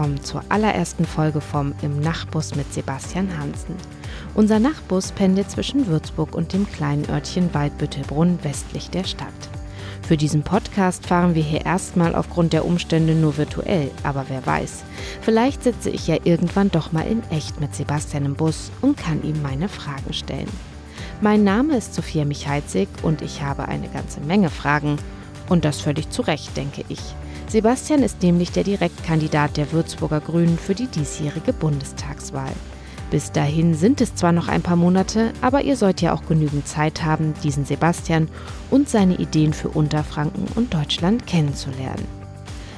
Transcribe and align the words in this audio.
willkommen 0.00 0.24
zur 0.24 0.42
allerersten 0.48 1.04
Folge 1.04 1.42
vom 1.42 1.74
Im 1.82 2.00
Nachtbus 2.00 2.54
mit 2.54 2.72
Sebastian 2.72 3.36
Hansen. 3.36 3.76
Unser 4.34 4.58
Nachtbus 4.58 5.12
pendelt 5.12 5.50
zwischen 5.50 5.88
Würzburg 5.88 6.34
und 6.34 6.54
dem 6.54 6.66
kleinen 6.66 7.06
Örtchen 7.10 7.52
Waldbüttelbrunn 7.52 8.38
westlich 8.42 8.88
der 8.88 9.04
Stadt. 9.04 9.28
Für 10.00 10.16
diesen 10.16 10.42
Podcast 10.42 11.06
fahren 11.06 11.34
wir 11.34 11.42
hier 11.42 11.66
erstmal 11.66 12.14
aufgrund 12.14 12.54
der 12.54 12.64
Umstände 12.64 13.14
nur 13.14 13.36
virtuell, 13.36 13.90
aber 14.02 14.24
wer 14.28 14.46
weiß, 14.46 14.84
vielleicht 15.20 15.64
sitze 15.64 15.90
ich 15.90 16.06
ja 16.06 16.16
irgendwann 16.24 16.70
doch 16.70 16.92
mal 16.92 17.06
in 17.06 17.22
echt 17.30 17.60
mit 17.60 17.74
Sebastian 17.74 18.24
im 18.24 18.36
Bus 18.36 18.70
und 18.80 18.96
kann 18.96 19.22
ihm 19.22 19.42
meine 19.42 19.68
Fragen 19.68 20.14
stellen. 20.14 20.48
Mein 21.20 21.44
Name 21.44 21.76
ist 21.76 21.94
Sophia 21.94 22.24
Michalzig 22.24 22.88
und 23.02 23.20
ich 23.20 23.42
habe 23.42 23.68
eine 23.68 23.88
ganze 23.88 24.22
Menge 24.22 24.48
Fragen 24.48 24.96
und 25.50 25.66
das 25.66 25.82
völlig 25.82 26.08
zu 26.08 26.22
Recht, 26.22 26.56
denke 26.56 26.84
ich. 26.88 27.00
Sebastian 27.50 28.04
ist 28.04 28.22
nämlich 28.22 28.52
der 28.52 28.62
Direktkandidat 28.62 29.56
der 29.56 29.72
Würzburger 29.72 30.20
Grünen 30.20 30.56
für 30.56 30.76
die 30.76 30.86
diesjährige 30.86 31.52
Bundestagswahl. 31.52 32.52
Bis 33.10 33.32
dahin 33.32 33.74
sind 33.74 34.00
es 34.00 34.14
zwar 34.14 34.30
noch 34.30 34.46
ein 34.46 34.62
paar 34.62 34.76
Monate, 34.76 35.32
aber 35.40 35.62
ihr 35.62 35.76
sollt 35.76 36.00
ja 36.00 36.14
auch 36.14 36.24
genügend 36.26 36.68
Zeit 36.68 37.02
haben, 37.02 37.34
diesen 37.42 37.64
Sebastian 37.64 38.28
und 38.70 38.88
seine 38.88 39.16
Ideen 39.16 39.52
für 39.52 39.68
Unterfranken 39.68 40.46
und 40.54 40.72
Deutschland 40.72 41.26
kennenzulernen. 41.26 42.06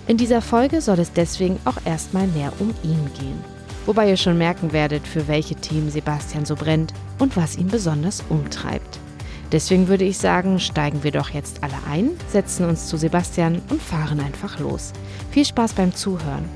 In 0.06 0.16
dieser 0.16 0.40
Folge 0.40 0.80
soll 0.80 1.00
es 1.00 1.12
deswegen 1.12 1.60
auch 1.66 1.76
erstmal 1.84 2.26
mehr 2.28 2.50
um 2.58 2.70
ihn 2.82 3.10
gehen. 3.20 3.44
Wobei 3.84 4.08
ihr 4.08 4.16
schon 4.16 4.38
merken 4.38 4.72
werdet, 4.72 5.06
für 5.06 5.28
welche 5.28 5.54
Themen 5.54 5.90
Sebastian 5.90 6.46
so 6.46 6.56
brennt 6.56 6.94
und 7.18 7.36
was 7.36 7.58
ihn 7.58 7.68
besonders 7.68 8.24
umtreibt. 8.30 9.01
Deswegen 9.52 9.86
würde 9.86 10.04
ich 10.04 10.16
sagen, 10.16 10.58
steigen 10.58 11.04
wir 11.04 11.10
doch 11.10 11.28
jetzt 11.28 11.62
alle 11.62 11.76
ein, 11.86 12.18
setzen 12.28 12.66
uns 12.66 12.88
zu 12.88 12.96
Sebastian 12.96 13.60
und 13.68 13.82
fahren 13.82 14.18
einfach 14.18 14.58
los. 14.58 14.94
Viel 15.30 15.44
Spaß 15.44 15.74
beim 15.74 15.94
Zuhören. 15.94 16.48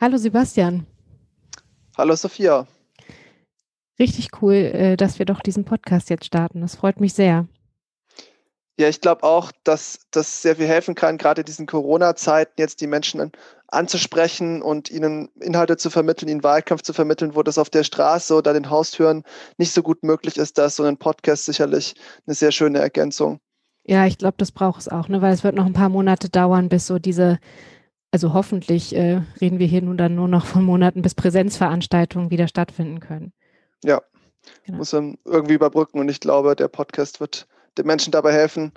Hallo 0.00 0.16
Sebastian. 0.16 0.84
Hallo 1.96 2.16
Sophia 2.16 2.66
richtig 3.98 4.42
cool, 4.42 4.54
äh, 4.54 4.96
dass 4.96 5.18
wir 5.18 5.26
doch 5.26 5.40
diesen 5.40 5.64
Podcast 5.64 6.10
jetzt 6.10 6.26
starten. 6.26 6.60
Das 6.60 6.76
freut 6.76 7.00
mich 7.00 7.14
sehr. 7.14 7.46
Ja, 8.80 8.88
ich 8.88 9.00
glaube 9.00 9.22
auch, 9.22 9.52
dass 9.64 10.00
das 10.10 10.42
sehr 10.42 10.56
viel 10.56 10.66
helfen 10.66 10.94
kann, 10.94 11.18
gerade 11.18 11.42
in 11.42 11.44
diesen 11.44 11.66
Corona-Zeiten 11.66 12.54
jetzt 12.56 12.80
die 12.80 12.86
Menschen 12.86 13.30
anzusprechen 13.68 14.62
und 14.62 14.90
ihnen 14.90 15.28
Inhalte 15.40 15.76
zu 15.76 15.90
vermitteln, 15.90 16.28
ihnen 16.28 16.42
Wahlkampf 16.42 16.82
zu 16.82 16.92
vermitteln, 16.92 17.34
wo 17.34 17.42
das 17.42 17.58
auf 17.58 17.70
der 17.70 17.84
Straße 17.84 18.34
oder 18.34 18.52
den 18.54 18.70
Haustüren 18.70 19.24
nicht 19.58 19.72
so 19.72 19.82
gut 19.82 20.02
möglich 20.02 20.36
ist. 20.36 20.58
Da 20.58 20.66
ist 20.66 20.76
so 20.76 20.84
ein 20.84 20.96
Podcast 20.96 21.44
sicherlich 21.44 21.94
eine 22.26 22.34
sehr 22.34 22.50
schöne 22.50 22.78
Ergänzung. 22.78 23.40
Ja, 23.84 24.06
ich 24.06 24.16
glaube, 24.16 24.36
das 24.38 24.52
braucht 24.52 24.80
es 24.80 24.88
auch, 24.88 25.08
ne? 25.08 25.20
weil 25.22 25.32
es 25.32 25.44
wird 25.44 25.54
noch 25.54 25.66
ein 25.66 25.72
paar 25.72 25.88
Monate 25.88 26.30
dauern, 26.30 26.68
bis 26.68 26.86
so 26.86 26.98
diese, 26.98 27.38
also 28.10 28.32
hoffentlich 28.32 28.94
äh, 28.94 29.22
reden 29.40 29.58
wir 29.58 29.66
hier 29.66 29.82
nun 29.82 29.96
dann 29.96 30.14
nur 30.14 30.28
noch 30.28 30.46
von 30.46 30.64
Monaten, 30.64 31.02
bis 31.02 31.14
Präsenzveranstaltungen 31.14 32.30
wieder 32.30 32.48
stattfinden 32.48 33.00
können. 33.00 33.32
Ja, 33.84 34.02
genau. 34.64 34.78
muss 34.78 34.92
man 34.92 35.18
irgendwie 35.24 35.54
überbrücken 35.54 35.98
und 35.98 36.08
ich 36.08 36.20
glaube, 36.20 36.56
der 36.56 36.68
Podcast 36.68 37.20
wird 37.20 37.46
den 37.78 37.86
Menschen 37.86 38.12
dabei 38.12 38.32
helfen, 38.32 38.72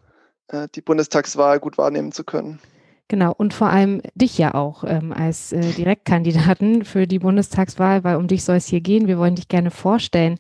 äh, 0.48 0.68
die 0.74 0.82
Bundestagswahl 0.82 1.60
gut 1.60 1.78
wahrnehmen 1.78 2.12
zu 2.12 2.24
können. 2.24 2.60
Genau, 3.08 3.34
und 3.38 3.54
vor 3.54 3.70
allem 3.70 4.02
dich 4.16 4.38
ja 4.38 4.56
auch 4.56 4.84
ähm, 4.84 5.14
als 5.14 5.52
äh, 5.52 5.62
Direktkandidaten 5.74 6.86
für 6.86 7.06
die 7.06 7.20
Bundestagswahl, 7.20 8.04
weil 8.04 8.16
um 8.16 8.28
dich 8.28 8.44
soll 8.44 8.56
es 8.56 8.66
hier 8.66 8.82
gehen. 8.82 9.08
Wir 9.08 9.20
wollen 9.20 9.36
dich 9.36 9.48
gerne 9.48 9.70
vorstellen. 9.70 10.40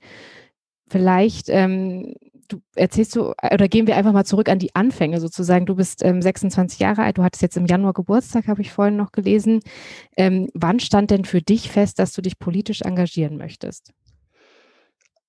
Vielleicht 0.87 1.49
ähm, 1.49 2.15
du 2.47 2.61
erzählst 2.75 3.15
du, 3.15 3.33
oder 3.51 3.67
gehen 3.67 3.87
wir 3.87 3.95
einfach 3.95 4.13
mal 4.13 4.25
zurück 4.25 4.49
an 4.49 4.59
die 4.59 4.75
Anfänge 4.75 5.19
sozusagen. 5.19 5.65
Du 5.65 5.75
bist 5.75 6.03
ähm, 6.03 6.21
26 6.21 6.79
Jahre 6.79 7.03
alt, 7.03 7.17
du 7.17 7.23
hattest 7.23 7.41
jetzt 7.41 7.57
im 7.57 7.65
Januar 7.65 7.93
Geburtstag, 7.93 8.47
habe 8.47 8.61
ich 8.61 8.71
vorhin 8.71 8.95
noch 8.95 9.11
gelesen. 9.11 9.61
Ähm, 10.17 10.49
wann 10.53 10.79
stand 10.79 11.11
denn 11.11 11.25
für 11.25 11.41
dich 11.41 11.69
fest, 11.69 11.99
dass 11.99 12.13
du 12.13 12.21
dich 12.21 12.39
politisch 12.39 12.81
engagieren 12.81 13.37
möchtest? 13.37 13.91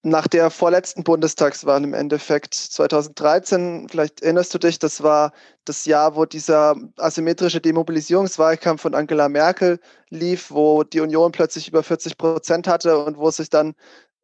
Nach 0.06 0.28
der 0.28 0.50
vorletzten 0.50 1.02
Bundestagswahl 1.02 1.82
im 1.82 1.92
Endeffekt 1.92 2.54
2013, 2.54 3.88
vielleicht 3.90 4.22
erinnerst 4.22 4.54
du 4.54 4.58
dich, 4.58 4.78
das 4.78 5.02
war 5.02 5.32
das 5.64 5.84
Jahr, 5.84 6.14
wo 6.14 6.24
dieser 6.24 6.76
asymmetrische 6.96 7.60
Demobilisierungswahlkampf 7.60 8.82
von 8.82 8.94
Angela 8.94 9.28
Merkel 9.28 9.80
lief, 10.08 10.52
wo 10.52 10.84
die 10.84 11.00
Union 11.00 11.32
plötzlich 11.32 11.66
über 11.66 11.82
40 11.82 12.18
Prozent 12.18 12.68
hatte 12.68 13.02
und 13.02 13.18
wo 13.18 13.32
sich 13.32 13.50
dann 13.50 13.74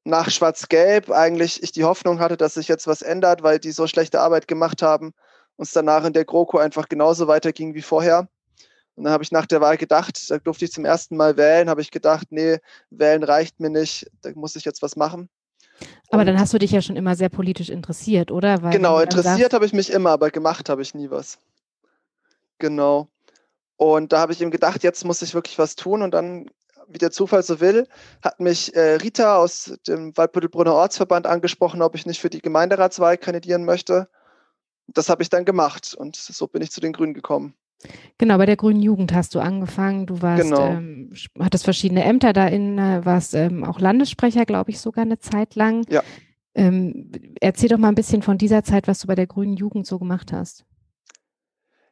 nach 0.05 0.31
Schwarz-Gelb 0.31 1.11
eigentlich 1.11 1.65
ich 1.65 1.73
die 1.73 1.83
Hoffnung 1.83 2.21
hatte, 2.21 2.37
dass 2.37 2.55
sich 2.55 2.69
jetzt 2.69 2.87
was 2.87 3.03
ändert, 3.03 3.43
weil 3.43 3.59
die 3.59 3.73
so 3.73 3.89
schlechte 3.89 4.21
Arbeit 4.21 4.47
gemacht 4.47 4.83
haben 4.83 5.13
und 5.57 5.67
es 5.67 5.73
danach 5.73 6.05
in 6.05 6.13
der 6.13 6.25
GroKo 6.25 6.59
einfach 6.59 6.89
genauso 6.89 7.27
weiterging 7.27 7.75
wie 7.75 7.83
vorher. 7.83 8.29
Und 8.95 9.05
dann 9.05 9.13
habe 9.13 9.25
ich 9.25 9.33
nach 9.33 9.47
der 9.47 9.61
Wahl 9.61 9.79
gedacht, 9.79 10.31
da 10.31 10.39
durfte 10.39 10.65
ich 10.65 10.73
zum 10.73 10.85
ersten 10.85 11.17
Mal 11.17 11.37
wählen, 11.37 11.69
habe 11.69 11.81
ich 11.81 11.91
gedacht, 11.91 12.29
nee, 12.31 12.59
wählen 12.91 13.25
reicht 13.25 13.59
mir 13.59 13.71
nicht, 13.71 14.07
da 14.21 14.31
muss 14.37 14.55
ich 14.55 14.65
jetzt 14.65 14.83
was 14.83 14.95
machen. 14.95 15.29
Aber 16.13 16.27
dann 16.27 16.39
hast 16.39 16.53
du 16.53 16.59
dich 16.59 16.71
ja 16.71 16.83
schon 16.83 16.97
immer 16.97 17.17
sehr 17.17 17.31
politisch 17.31 17.71
interessiert, 17.71 18.31
oder? 18.31 18.63
Weil 18.63 18.73
genau, 18.73 19.01
interessiert 19.01 19.55
habe 19.55 19.65
ich 19.65 19.73
mich 19.73 19.91
immer, 19.91 20.11
aber 20.11 20.31
gemacht 20.31 20.69
habe 20.69 20.83
ich 20.83 20.95
nie 20.95 21.11
was. 21.11 21.39
Genau. 22.59 23.09
Und 23.77 24.13
da 24.13 24.21
habe 24.21 24.33
ich 24.33 24.41
ihm 24.43 24.51
gedacht, 24.51 24.83
jetzt 24.83 25.07
muss 25.07 25.23
ich 25.23 25.33
wirklich 25.35 25.59
was 25.59 25.75
tun. 25.75 26.03
Und 26.03 26.13
dann, 26.13 26.51
wie 26.87 26.99
der 26.99 27.13
Zufall 27.13 27.43
so 27.43 27.61
will, 27.61 27.89
hat 28.23 28.41
mich 28.41 28.77
äh, 28.77 28.97
Rita 28.97 29.37
aus 29.37 29.73
dem 29.89 30.15
Waldbüttelbrunner 30.17 30.75
Ortsverband 30.75 31.27
angesprochen, 31.27 31.81
ob 31.81 31.95
ich 31.95 32.05
nicht 32.05 32.21
für 32.21 32.31
die 32.31 32.43
Gemeinderatswahl 32.43 33.17
kandidieren 33.17 33.65
möchte. 33.65 34.09
Das 34.89 35.09
habe 35.09 35.23
ich 35.23 35.31
dann 35.31 35.47
gemacht 35.47 35.95
und 35.95 36.17
so 36.17 36.47
bin 36.47 36.61
ich 36.61 36.71
zu 36.71 36.81
den 36.81 36.93
Grünen 36.93 37.15
gekommen. 37.15 37.55
Genau, 38.19 38.39
bei 38.39 38.47
der 38.47 38.57
Grünen 38.57 38.83
Jugend 38.83 39.13
hast 39.13 39.35
du 39.35 39.41
angefangen. 39.41 40.07
Du 40.07 40.23
warst, 40.23 40.45
genau. 40.45 40.69
ähm, 40.69 41.13
hattest 41.39 41.65
verschiedene 41.65 42.05
Ämter 42.05 42.33
da 42.33 42.47
in, 42.47 42.77
warst 42.79 43.35
ähm, 43.35 43.65
auch 43.65 43.81
Landessprecher, 43.81 44.45
glaube 44.47 44.71
ich, 44.71 44.81
sogar 44.81 45.05
eine 45.05 45.19
Zeit 45.19 45.55
lang. 45.55 45.85
Ja. 45.89 46.03
Ähm, 46.55 47.11
erzähl 47.41 47.69
doch 47.69 47.79
mal 47.79 47.89
ein 47.89 47.95
bisschen 47.95 48.23
von 48.23 48.39
dieser 48.39 48.63
Zeit, 48.63 48.87
was 48.89 49.01
du 49.01 49.07
bei 49.07 49.15
der 49.15 49.27
Grünen 49.27 49.55
Jugend 49.55 49.87
so 49.87 49.99
gemacht 49.99 50.33
hast. 50.33 50.65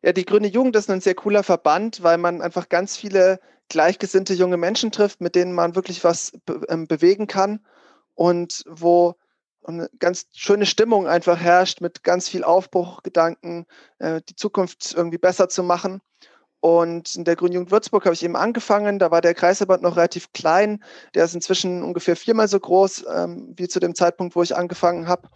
Ja, 0.02 0.12
die 0.12 0.24
Grüne 0.24 0.48
Jugend 0.48 0.76
ist 0.76 0.90
ein 0.90 1.00
sehr 1.00 1.14
cooler 1.14 1.42
Verband, 1.42 2.02
weil 2.02 2.18
man 2.18 2.40
einfach 2.40 2.68
ganz 2.68 2.96
viele 2.96 3.40
gleichgesinnte 3.68 4.34
junge 4.34 4.56
Menschen 4.56 4.92
trifft, 4.92 5.20
mit 5.20 5.34
denen 5.34 5.52
man 5.52 5.74
wirklich 5.74 6.04
was 6.04 6.32
be 6.44 6.60
ähm, 6.68 6.86
bewegen 6.86 7.26
kann 7.26 7.60
und 8.14 8.64
wo 8.68 9.14
eine 9.64 9.90
ganz 9.98 10.26
schöne 10.32 10.66
Stimmung 10.66 11.06
einfach 11.06 11.38
herrscht 11.38 11.80
mit 11.80 12.02
ganz 12.02 12.28
viel 12.28 12.44
Aufbruchgedanken, 12.44 13.66
äh, 13.98 14.20
die 14.28 14.36
Zukunft 14.36 14.94
irgendwie 14.94 15.18
besser 15.18 15.48
zu 15.48 15.62
machen. 15.62 16.00
Und 16.60 17.16
in 17.16 17.24
der 17.24 17.36
Grünen 17.36 17.54
Jugend 17.54 17.70
Würzburg 17.70 18.04
habe 18.04 18.14
ich 18.14 18.22
eben 18.22 18.36
angefangen. 18.36 18.98
Da 18.98 19.10
war 19.10 19.22
der 19.22 19.34
Kreisverband 19.34 19.82
noch 19.82 19.96
relativ 19.96 20.32
klein. 20.32 20.84
Der 21.14 21.24
ist 21.24 21.34
inzwischen 21.34 21.82
ungefähr 21.82 22.16
viermal 22.16 22.48
so 22.48 22.60
groß 22.60 23.04
ähm, 23.14 23.54
wie 23.56 23.66
zu 23.66 23.80
dem 23.80 23.94
Zeitpunkt, 23.94 24.36
wo 24.36 24.42
ich 24.42 24.54
angefangen 24.54 25.08
habe. 25.08 25.28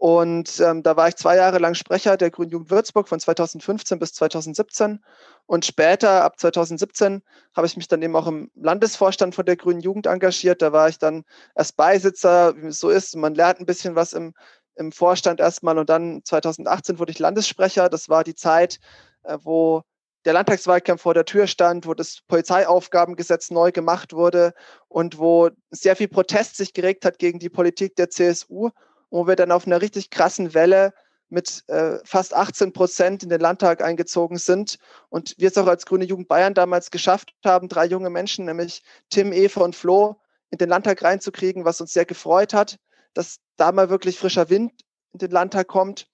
Und 0.00 0.60
ähm, 0.60 0.82
da 0.82 0.96
war 0.96 1.08
ich 1.08 1.16
zwei 1.16 1.36
Jahre 1.36 1.58
lang 1.58 1.74
Sprecher 1.74 2.16
der 2.16 2.30
Grünen 2.30 2.48
Jugend 2.48 2.70
Würzburg 2.70 3.06
von 3.06 3.20
2015 3.20 3.98
bis 3.98 4.14
2017. 4.14 5.04
Und 5.44 5.66
später, 5.66 6.24
ab 6.24 6.40
2017, 6.40 7.20
habe 7.54 7.66
ich 7.66 7.76
mich 7.76 7.86
dann 7.86 8.00
eben 8.00 8.16
auch 8.16 8.26
im 8.26 8.50
Landesvorstand 8.54 9.34
von 9.34 9.44
der 9.44 9.58
Grünen 9.58 9.80
Jugend 9.80 10.06
engagiert. 10.06 10.62
Da 10.62 10.72
war 10.72 10.88
ich 10.88 10.98
dann 10.98 11.24
erst 11.54 11.76
Beisitzer, 11.76 12.56
wie 12.56 12.68
es 12.68 12.80
so 12.80 12.88
ist. 12.88 13.14
Man 13.14 13.34
lernt 13.34 13.60
ein 13.60 13.66
bisschen 13.66 13.94
was 13.94 14.14
im, 14.14 14.32
im 14.74 14.90
Vorstand 14.90 15.38
erstmal. 15.38 15.76
Und 15.78 15.90
dann 15.90 16.22
2018 16.24 16.98
wurde 16.98 17.12
ich 17.12 17.18
Landessprecher. 17.18 17.90
Das 17.90 18.08
war 18.08 18.24
die 18.24 18.34
Zeit, 18.34 18.80
äh, 19.24 19.36
wo 19.42 19.82
der 20.24 20.32
Landtagswahlkampf 20.32 21.02
vor 21.02 21.12
der 21.12 21.26
Tür 21.26 21.46
stand, 21.46 21.86
wo 21.86 21.92
das 21.92 22.20
Polizeiaufgabengesetz 22.26 23.50
neu 23.50 23.70
gemacht 23.70 24.14
wurde 24.14 24.54
und 24.88 25.18
wo 25.18 25.50
sehr 25.70 25.94
viel 25.94 26.08
Protest 26.08 26.56
sich 26.56 26.72
geregt 26.72 27.04
hat 27.04 27.18
gegen 27.18 27.38
die 27.38 27.50
Politik 27.50 27.96
der 27.96 28.08
CSU 28.08 28.70
wo 29.10 29.26
wir 29.26 29.36
dann 29.36 29.52
auf 29.52 29.66
einer 29.66 29.80
richtig 29.80 30.10
krassen 30.10 30.54
Welle 30.54 30.92
mit 31.28 31.64
äh, 31.68 31.98
fast 32.04 32.34
18 32.34 32.72
Prozent 32.72 33.22
in 33.22 33.28
den 33.28 33.40
Landtag 33.40 33.82
eingezogen 33.82 34.36
sind 34.38 34.78
und 35.08 35.34
wir 35.38 35.48
es 35.48 35.58
auch 35.58 35.66
als 35.66 35.86
Grüne 35.86 36.04
Jugend 36.04 36.28
Bayern 36.28 36.54
damals 36.54 36.90
geschafft 36.90 37.32
haben, 37.44 37.68
drei 37.68 37.86
junge 37.86 38.10
Menschen, 38.10 38.46
nämlich 38.46 38.82
Tim, 39.10 39.32
Eva 39.32 39.62
und 39.62 39.76
Flo, 39.76 40.20
in 40.50 40.58
den 40.58 40.68
Landtag 40.68 41.02
reinzukriegen, 41.02 41.64
was 41.64 41.80
uns 41.80 41.92
sehr 41.92 42.04
gefreut 42.04 42.52
hat, 42.52 42.78
dass 43.14 43.38
da 43.56 43.70
mal 43.72 43.90
wirklich 43.90 44.18
frischer 44.18 44.50
Wind 44.50 44.72
in 45.12 45.18
den 45.18 45.30
Landtag 45.30 45.68
kommt. 45.68 46.08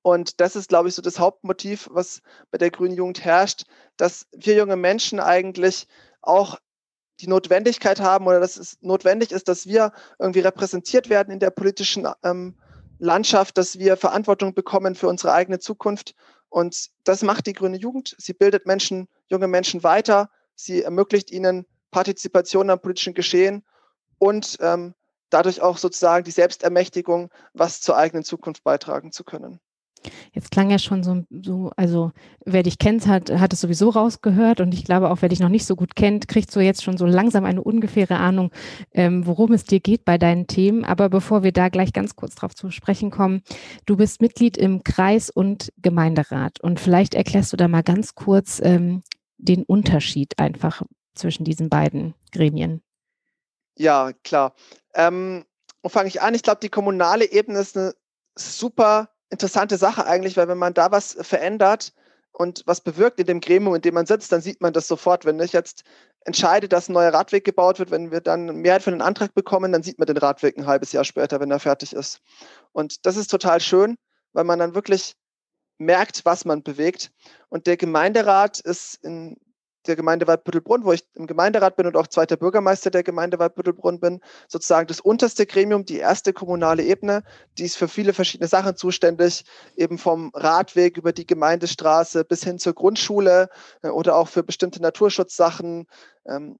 Und 0.00 0.40
das 0.40 0.56
ist, 0.56 0.68
glaube 0.68 0.88
ich, 0.88 0.94
so 0.94 1.02
das 1.02 1.18
Hauptmotiv, 1.18 1.88
was 1.92 2.22
bei 2.50 2.58
der 2.58 2.70
Grünen 2.70 2.96
Jugend 2.96 3.24
herrscht, 3.24 3.64
dass 3.96 4.26
wir 4.32 4.54
junge 4.54 4.76
Menschen 4.76 5.20
eigentlich 5.20 5.86
auch 6.22 6.58
die 7.22 7.28
Notwendigkeit 7.28 8.00
haben 8.00 8.26
oder 8.26 8.40
dass 8.40 8.56
es 8.56 8.78
notwendig 8.82 9.32
ist, 9.32 9.48
dass 9.48 9.66
wir 9.66 9.92
irgendwie 10.18 10.40
repräsentiert 10.40 11.08
werden 11.08 11.32
in 11.32 11.38
der 11.38 11.50
politischen 11.50 12.08
ähm, 12.24 12.56
Landschaft, 12.98 13.56
dass 13.56 13.78
wir 13.78 13.96
Verantwortung 13.96 14.54
bekommen 14.54 14.94
für 14.94 15.08
unsere 15.08 15.32
eigene 15.32 15.58
Zukunft 15.58 16.14
Und 16.48 16.90
das 17.04 17.22
macht 17.22 17.46
die 17.46 17.54
grüne 17.54 17.78
Jugend. 17.78 18.14
Sie 18.18 18.34
bildet 18.34 18.66
Menschen, 18.66 19.08
junge 19.28 19.48
Menschen 19.48 19.82
weiter. 19.82 20.28
Sie 20.54 20.82
ermöglicht 20.82 21.30
ihnen 21.30 21.64
Partizipation 21.90 22.68
am 22.68 22.80
politischen 22.80 23.14
Geschehen 23.14 23.64
und 24.18 24.58
ähm, 24.60 24.94
dadurch 25.30 25.62
auch 25.62 25.78
sozusagen 25.78 26.24
die 26.24 26.30
Selbstermächtigung, 26.30 27.30
was 27.54 27.80
zur 27.80 27.96
eigenen 27.96 28.24
Zukunft 28.24 28.64
beitragen 28.64 29.12
zu 29.12 29.24
können. 29.24 29.60
Jetzt 30.32 30.50
klang 30.50 30.70
ja 30.70 30.78
schon 30.78 31.02
so, 31.02 31.24
so, 31.30 31.70
also 31.76 32.12
wer 32.44 32.62
dich 32.62 32.78
kennt, 32.78 33.06
hat, 33.06 33.30
hat 33.30 33.52
es 33.52 33.60
sowieso 33.60 33.90
rausgehört 33.90 34.60
und 34.60 34.74
ich 34.74 34.84
glaube 34.84 35.10
auch, 35.10 35.18
wer 35.20 35.28
dich 35.28 35.40
noch 35.40 35.48
nicht 35.48 35.66
so 35.66 35.76
gut 35.76 35.96
kennt, 35.96 36.28
kriegt 36.28 36.50
so 36.50 36.60
jetzt 36.60 36.82
schon 36.82 36.96
so 36.96 37.06
langsam 37.06 37.44
eine 37.44 37.62
ungefähre 37.62 38.16
Ahnung, 38.16 38.50
ähm, 38.92 39.26
worum 39.26 39.52
es 39.52 39.64
dir 39.64 39.80
geht 39.80 40.04
bei 40.04 40.18
deinen 40.18 40.46
Themen. 40.46 40.84
Aber 40.84 41.08
bevor 41.08 41.42
wir 41.42 41.52
da 41.52 41.68
gleich 41.68 41.92
ganz 41.92 42.16
kurz 42.16 42.34
drauf 42.34 42.54
zu 42.54 42.70
sprechen 42.70 43.10
kommen, 43.10 43.42
du 43.86 43.96
bist 43.96 44.20
Mitglied 44.20 44.56
im 44.56 44.84
Kreis 44.84 45.30
und 45.30 45.72
Gemeinderat 45.78 46.60
und 46.60 46.80
vielleicht 46.80 47.14
erklärst 47.14 47.52
du 47.52 47.56
da 47.56 47.68
mal 47.68 47.82
ganz 47.82 48.14
kurz 48.14 48.60
ähm, 48.62 49.02
den 49.38 49.64
Unterschied 49.64 50.38
einfach 50.38 50.82
zwischen 51.14 51.44
diesen 51.44 51.68
beiden 51.68 52.14
Gremien. 52.32 52.82
Ja, 53.76 54.12
klar. 54.24 54.54
Ähm, 54.94 55.44
wo 55.82 55.88
fange 55.88 56.08
ich 56.08 56.22
an? 56.22 56.34
Ich 56.34 56.42
glaube, 56.42 56.60
die 56.62 56.68
kommunale 56.68 57.30
Ebene 57.30 57.58
ist 57.58 57.76
eine 57.76 57.94
super 58.36 59.10
interessante 59.32 59.78
Sache 59.78 60.06
eigentlich, 60.06 60.36
weil 60.36 60.46
wenn 60.46 60.58
man 60.58 60.74
da 60.74 60.92
was 60.92 61.16
verändert 61.20 61.92
und 62.32 62.62
was 62.66 62.80
bewirkt 62.80 63.18
in 63.18 63.26
dem 63.26 63.40
Gremium, 63.40 63.74
in 63.74 63.82
dem 63.82 63.94
man 63.94 64.06
sitzt, 64.06 64.30
dann 64.30 64.42
sieht 64.42 64.60
man 64.60 64.72
das 64.72 64.86
sofort. 64.86 65.24
Wenn 65.24 65.40
ich 65.40 65.52
jetzt 65.52 65.84
entscheide, 66.24 66.68
dass 66.68 66.88
ein 66.88 66.92
neuer 66.92 67.12
Radweg 67.12 67.44
gebaut 67.44 67.78
wird, 67.78 67.90
wenn 67.90 68.12
wir 68.12 68.20
dann 68.20 68.46
Mehrheit 68.56 68.82
für 68.82 68.90
den 68.90 69.02
Antrag 69.02 69.34
bekommen, 69.34 69.72
dann 69.72 69.82
sieht 69.82 69.98
man 69.98 70.06
den 70.06 70.18
Radweg 70.18 70.56
ein 70.56 70.66
halbes 70.66 70.92
Jahr 70.92 71.04
später, 71.04 71.40
wenn 71.40 71.50
er 71.50 71.58
fertig 71.58 71.94
ist. 71.94 72.20
Und 72.72 73.06
das 73.06 73.16
ist 73.16 73.30
total 73.30 73.60
schön, 73.60 73.96
weil 74.32 74.44
man 74.44 74.58
dann 74.58 74.74
wirklich 74.74 75.16
merkt, 75.78 76.24
was 76.24 76.44
man 76.44 76.62
bewegt. 76.62 77.10
Und 77.48 77.66
der 77.66 77.76
Gemeinderat 77.76 78.60
ist 78.60 79.02
in 79.02 79.36
der 79.86 79.96
Gemeinde 79.96 80.26
Waldbüttelbrunn, 80.26 80.84
wo 80.84 80.92
ich 80.92 81.04
im 81.14 81.26
Gemeinderat 81.26 81.76
bin 81.76 81.86
und 81.86 81.96
auch 81.96 82.06
zweiter 82.06 82.36
Bürgermeister 82.36 82.90
der 82.90 83.02
Gemeinde 83.02 83.38
Waldbüttelbrunn 83.38 84.00
bin, 84.00 84.20
sozusagen 84.48 84.86
das 84.86 85.00
unterste 85.00 85.46
Gremium, 85.46 85.84
die 85.84 85.98
erste 85.98 86.32
kommunale 86.32 86.82
Ebene, 86.82 87.22
die 87.58 87.64
ist 87.64 87.76
für 87.76 87.88
viele 87.88 88.12
verschiedene 88.12 88.48
Sachen 88.48 88.76
zuständig, 88.76 89.44
eben 89.76 89.98
vom 89.98 90.30
Radweg 90.34 90.96
über 90.96 91.12
die 91.12 91.26
Gemeindestraße 91.26 92.24
bis 92.24 92.44
hin 92.44 92.58
zur 92.58 92.74
Grundschule 92.74 93.48
äh, 93.82 93.88
oder 93.88 94.16
auch 94.16 94.28
für 94.28 94.42
bestimmte 94.42 94.80
Naturschutzsachen 94.80 95.86
ähm, 96.26 96.58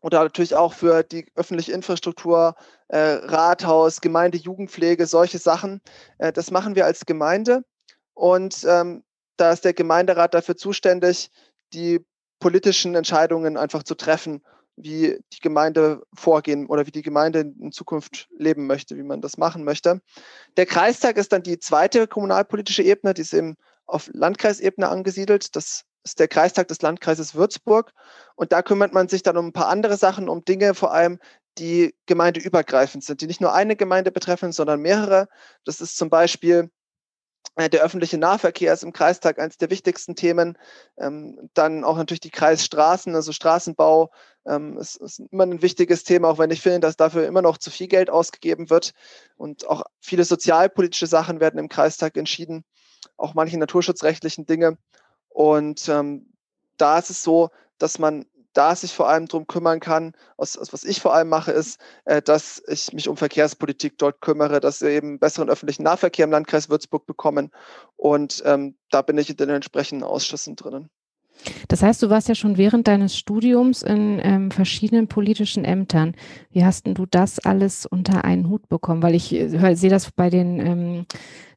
oder 0.00 0.22
natürlich 0.22 0.54
auch 0.54 0.74
für 0.74 1.02
die 1.02 1.26
öffentliche 1.34 1.72
Infrastruktur, 1.72 2.54
äh, 2.88 2.98
Rathaus, 2.98 4.00
Gemeinde, 4.00 4.38
Jugendpflege, 4.38 5.06
solche 5.06 5.38
Sachen. 5.38 5.80
Äh, 6.18 6.32
das 6.32 6.50
machen 6.50 6.76
wir 6.76 6.86
als 6.86 7.04
Gemeinde 7.06 7.64
und 8.14 8.64
ähm, 8.68 9.02
da 9.36 9.52
ist 9.52 9.64
der 9.64 9.72
Gemeinderat 9.72 10.34
dafür 10.34 10.56
zuständig, 10.56 11.30
die 11.72 12.04
politischen 12.38 12.94
Entscheidungen 12.94 13.56
einfach 13.56 13.82
zu 13.82 13.94
treffen, 13.94 14.42
wie 14.76 15.18
die 15.32 15.40
Gemeinde 15.40 16.02
vorgehen 16.14 16.66
oder 16.66 16.86
wie 16.86 16.92
die 16.92 17.02
Gemeinde 17.02 17.40
in 17.40 17.72
Zukunft 17.72 18.28
leben 18.36 18.66
möchte, 18.66 18.96
wie 18.96 19.02
man 19.02 19.20
das 19.20 19.36
machen 19.36 19.64
möchte. 19.64 20.00
Der 20.56 20.66
Kreistag 20.66 21.16
ist 21.16 21.32
dann 21.32 21.42
die 21.42 21.58
zweite 21.58 22.06
kommunalpolitische 22.06 22.82
Ebene, 22.82 23.14
die 23.14 23.22
ist 23.22 23.34
eben 23.34 23.56
auf 23.86 24.08
Landkreisebene 24.12 24.88
angesiedelt. 24.88 25.56
Das 25.56 25.84
ist 26.04 26.20
der 26.20 26.28
Kreistag 26.28 26.68
des 26.68 26.80
Landkreises 26.82 27.34
Würzburg. 27.34 27.92
Und 28.36 28.52
da 28.52 28.62
kümmert 28.62 28.92
man 28.92 29.08
sich 29.08 29.22
dann 29.22 29.36
um 29.36 29.46
ein 29.46 29.52
paar 29.52 29.68
andere 29.68 29.96
Sachen, 29.96 30.28
um 30.28 30.44
Dinge 30.44 30.74
vor 30.74 30.92
allem, 30.92 31.18
die 31.58 31.94
gemeindeübergreifend 32.06 33.02
sind, 33.02 33.20
die 33.20 33.26
nicht 33.26 33.40
nur 33.40 33.52
eine 33.52 33.74
Gemeinde 33.74 34.12
betreffen, 34.12 34.52
sondern 34.52 34.80
mehrere. 34.80 35.28
Das 35.64 35.80
ist 35.80 35.96
zum 35.96 36.08
Beispiel 36.08 36.70
der 37.56 37.82
öffentliche 37.82 38.18
Nahverkehr 38.18 38.72
ist 38.72 38.84
im 38.84 38.92
Kreistag 38.92 39.40
eines 39.40 39.58
der 39.58 39.70
wichtigsten 39.70 40.14
Themen. 40.14 40.56
Ähm, 40.96 41.50
dann 41.54 41.82
auch 41.82 41.96
natürlich 41.96 42.20
die 42.20 42.30
Kreisstraßen, 42.30 43.14
also 43.16 43.32
Straßenbau 43.32 44.12
ähm, 44.46 44.78
ist, 44.78 44.96
ist, 44.96 45.20
immer 45.30 45.44
ein 45.44 45.60
wichtiges 45.60 46.04
Thema, 46.04 46.28
auch 46.28 46.38
wenn 46.38 46.52
ich 46.52 46.60
finde, 46.60 46.80
dass 46.80 46.96
dafür 46.96 47.26
immer 47.26 47.42
noch 47.42 47.58
zu 47.58 47.70
viel 47.70 47.88
Geld 47.88 48.10
ausgegeben 48.10 48.70
wird. 48.70 48.92
Und 49.36 49.66
auch 49.66 49.82
viele 50.00 50.24
sozialpolitische 50.24 51.08
Sachen 51.08 51.40
werden 51.40 51.58
im 51.58 51.68
Kreistag 51.68 52.16
entschieden, 52.16 52.64
auch 53.16 53.34
manche 53.34 53.58
naturschutzrechtlichen 53.58 54.46
Dinge. 54.46 54.78
Und 55.28 55.88
ähm, 55.88 56.32
da 56.76 56.98
ist 56.98 57.10
es 57.10 57.24
so, 57.24 57.50
dass 57.78 57.98
man 57.98 58.24
da 58.58 58.74
sich 58.74 58.92
vor 58.92 59.08
allem 59.08 59.26
darum 59.26 59.46
kümmern 59.46 59.78
kann, 59.78 60.14
aus, 60.36 60.56
aus, 60.56 60.72
was 60.72 60.82
ich 60.82 61.00
vor 61.00 61.14
allem 61.14 61.28
mache, 61.28 61.52
ist, 61.52 61.80
äh, 62.06 62.20
dass 62.20 62.60
ich 62.66 62.92
mich 62.92 63.08
um 63.08 63.16
Verkehrspolitik 63.16 63.96
dort 63.98 64.20
kümmere, 64.20 64.58
dass 64.58 64.80
wir 64.80 64.90
eben 64.90 65.20
besseren 65.20 65.48
öffentlichen 65.48 65.84
Nahverkehr 65.84 66.24
im 66.24 66.32
Landkreis 66.32 66.68
Würzburg 66.68 67.06
bekommen. 67.06 67.52
Und 67.96 68.42
ähm, 68.44 68.76
da 68.90 69.02
bin 69.02 69.16
ich 69.16 69.30
in 69.30 69.36
den 69.36 69.50
entsprechenden 69.50 70.02
Ausschüssen 70.02 70.56
drinnen. 70.56 70.90
Das 71.68 71.82
heißt, 71.82 72.02
du 72.02 72.10
warst 72.10 72.28
ja 72.28 72.34
schon 72.34 72.56
während 72.56 72.88
deines 72.88 73.16
Studiums 73.16 73.82
in 73.82 74.20
ähm, 74.22 74.50
verschiedenen 74.50 75.08
politischen 75.08 75.64
Ämtern. 75.64 76.14
Wie 76.50 76.64
hast 76.64 76.86
denn 76.86 76.94
du 76.94 77.06
das 77.06 77.38
alles 77.38 77.86
unter 77.86 78.24
einen 78.24 78.48
Hut 78.48 78.68
bekommen? 78.68 79.02
Weil 79.02 79.14
ich 79.14 79.32
äh, 79.32 79.74
sehe 79.74 79.90
das 79.90 80.10
bei 80.10 80.30
den 80.30 80.60
ähm, 80.60 81.06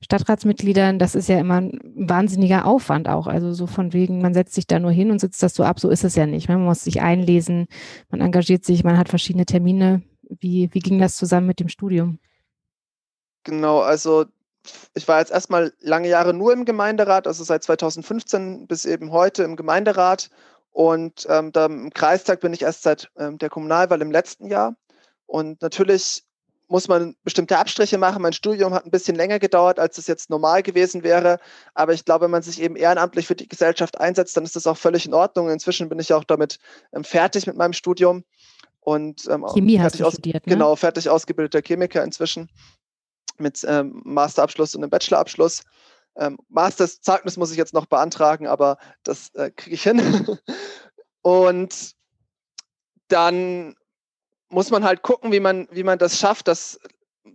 Stadtratsmitgliedern, 0.03 0.99
das 0.99 1.15
ist 1.15 1.29
ja 1.29 1.39
immer 1.39 1.61
ein 1.61 1.79
wahnsinniger 1.95 2.65
Aufwand 2.65 3.07
auch. 3.07 3.27
Also 3.27 3.53
so 3.53 3.67
von 3.67 3.93
wegen, 3.93 4.21
man 4.21 4.33
setzt 4.33 4.53
sich 4.53 4.67
da 4.67 4.79
nur 4.79 4.91
hin 4.91 5.11
und 5.11 5.19
sitzt 5.19 5.43
das 5.43 5.53
so 5.53 5.63
ab. 5.63 5.79
So 5.79 5.89
ist 5.89 6.03
es 6.03 6.15
ja 6.15 6.25
nicht. 6.25 6.49
Man 6.49 6.63
muss 6.63 6.83
sich 6.83 7.01
einlesen, 7.01 7.67
man 8.09 8.21
engagiert 8.21 8.65
sich, 8.65 8.83
man 8.83 8.97
hat 8.97 9.09
verschiedene 9.09 9.45
Termine. 9.45 10.01
Wie, 10.39 10.69
wie 10.71 10.79
ging 10.79 10.99
das 10.99 11.17
zusammen 11.17 11.47
mit 11.47 11.59
dem 11.59 11.67
Studium? 11.67 12.19
Genau, 13.43 13.79
also 13.79 14.25
ich 14.93 15.07
war 15.07 15.19
jetzt 15.19 15.31
erstmal 15.31 15.73
lange 15.79 16.07
Jahre 16.07 16.33
nur 16.33 16.53
im 16.53 16.65
Gemeinderat, 16.65 17.27
also 17.27 17.43
seit 17.43 17.63
2015 17.63 18.67
bis 18.67 18.85
eben 18.85 19.11
heute 19.11 19.43
im 19.43 19.55
Gemeinderat. 19.55 20.29
Und 20.71 21.27
ähm, 21.29 21.51
im 21.55 21.93
Kreistag 21.93 22.39
bin 22.39 22.53
ich 22.53 22.61
erst 22.61 22.83
seit 22.83 23.09
ähm, 23.17 23.37
der 23.37 23.49
Kommunalwahl 23.49 24.01
im 24.01 24.11
letzten 24.11 24.47
Jahr. 24.47 24.75
Und 25.25 25.61
natürlich 25.61 26.23
muss 26.67 26.87
man 26.87 27.15
bestimmte 27.23 27.57
Abstriche 27.57 27.97
machen. 27.97 28.21
Mein 28.21 28.31
Studium 28.31 28.73
hat 28.73 28.85
ein 28.85 28.91
bisschen 28.91 29.15
länger 29.15 29.39
gedauert, 29.39 29.77
als 29.77 29.97
es 29.97 30.07
jetzt 30.07 30.29
normal 30.29 30.63
gewesen 30.63 31.03
wäre. 31.03 31.39
Aber 31.73 31.93
ich 31.93 32.05
glaube, 32.05 32.25
wenn 32.25 32.31
man 32.31 32.41
sich 32.41 32.61
eben 32.61 32.77
ehrenamtlich 32.77 33.27
für 33.27 33.35
die 33.35 33.49
Gesellschaft 33.49 33.99
einsetzt, 33.99 34.37
dann 34.37 34.45
ist 34.45 34.55
das 34.55 34.67
auch 34.67 34.77
völlig 34.77 35.05
in 35.05 35.13
Ordnung. 35.13 35.49
Inzwischen 35.49 35.89
bin 35.89 35.99
ich 35.99 36.13
auch 36.13 36.23
damit 36.23 36.59
ähm, 36.93 37.03
fertig 37.03 37.45
mit 37.47 37.57
meinem 37.57 37.73
Studium. 37.73 38.23
Und, 38.79 39.27
ähm, 39.29 39.45
Chemie 39.53 39.79
hast 39.79 39.99
du 39.99 40.09
studiert, 40.09 40.47
ne? 40.47 40.53
Genau, 40.53 40.75
fertig 40.75 41.09
ausgebildeter 41.09 41.61
Chemiker 41.61 42.03
inzwischen 42.03 42.49
mit 43.41 43.65
ähm, 43.67 44.01
Masterabschluss 44.05 44.75
und 44.75 44.83
einem 44.83 44.89
Bachelorabschluss. 44.89 45.63
Ähm, 46.15 46.37
Masterzeugnis 46.49 47.37
muss 47.37 47.51
ich 47.51 47.57
jetzt 47.57 47.73
noch 47.73 47.85
beantragen, 47.85 48.47
aber 48.47 48.77
das 49.03 49.33
äh, 49.35 49.51
kriege 49.51 49.75
ich 49.75 49.83
hin. 49.83 50.37
und 51.21 51.95
dann 53.07 53.75
muss 54.49 54.69
man 54.69 54.83
halt 54.83 55.01
gucken, 55.01 55.31
wie 55.31 55.39
man, 55.39 55.67
wie 55.71 55.83
man 55.83 55.99
das 55.99 56.19
schafft, 56.19 56.47
dass, 56.47 56.79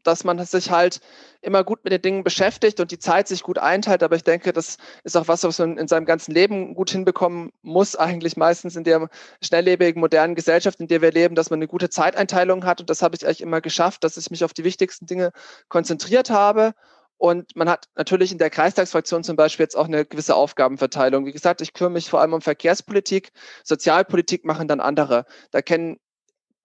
dass 0.07 0.25
man 0.25 0.45
sich 0.45 0.71
halt 0.71 1.01
immer 1.41 1.65
gut 1.65 1.85
mit 1.85 1.93
den 1.93 2.03
Dingen 2.03 2.25
beschäftigt 2.25 2.81
und 2.81 2.91
die 2.91 2.99
Zeit 2.99 3.29
sich 3.29 3.43
gut 3.43 3.59
einteilt. 3.59 4.03
Aber 4.03 4.17
ich 4.17 4.25
denke, 4.25 4.53
das 4.53 4.79
ist 5.05 5.17
auch 5.17 5.29
was, 5.29 5.45
was 5.45 5.59
man 5.59 5.79
in 5.79 5.89
seinem 5.89 6.07
ganzen 6.07 6.33
Leben 6.33 6.75
gut 6.75 6.91
hinbekommen 6.91 7.53
muss, 7.63 7.97
eigentlich 7.97 8.37
meistens 8.37 8.77
in 8.77 8.85
der 8.85 9.09
schnelllebigen, 9.43 10.01
modernen 10.01 10.35
Gesellschaft, 10.35 10.81
in 10.81 10.89
der 10.89 11.03
wir 11.03 11.13
leben, 11.13 11.35
dass 11.35 11.51
man 11.51 11.59
eine 11.59 11.69
gute 11.69 11.91
Zeiteinteilung 11.91 12.65
hat. 12.65 12.81
Und 12.81 12.91
das 12.91 13.03
habe 13.03 13.17
ich 13.17 13.25
eigentlich 13.25 13.41
immer 13.41 13.61
geschafft, 13.61 14.05
dass 14.05 14.17
ich 14.17 14.31
mich 14.31 14.45
auf 14.45 14.53
die 14.53 14.65
wichtigsten 14.65 15.07
Dinge 15.07 15.33
konzentriert 15.69 16.31
habe. 16.31 16.73
Und 17.19 17.57
man 17.57 17.69
hat 17.69 17.89
natürlich 17.95 18.31
in 18.33 18.39
der 18.39 18.51
Kreistagsfraktion 18.51 19.25
zum 19.25 19.37
Beispiel 19.37 19.65
jetzt 19.65 19.77
auch 19.77 19.87
eine 19.87 20.05
gewisse 20.05 20.35
Aufgabenverteilung. 20.35 21.25
Wie 21.25 21.33
gesagt, 21.33 21.63
ich 21.63 21.73
kümmere 21.73 21.95
mich 21.95 22.11
vor 22.11 22.21
allem 22.21 22.35
um 22.35 22.43
Verkehrspolitik. 22.43 23.31
Sozialpolitik 23.65 24.45
machen 24.45 24.69
dann 24.69 24.81
andere. 24.81 25.25
Da 25.51 25.63
kennen 25.63 25.99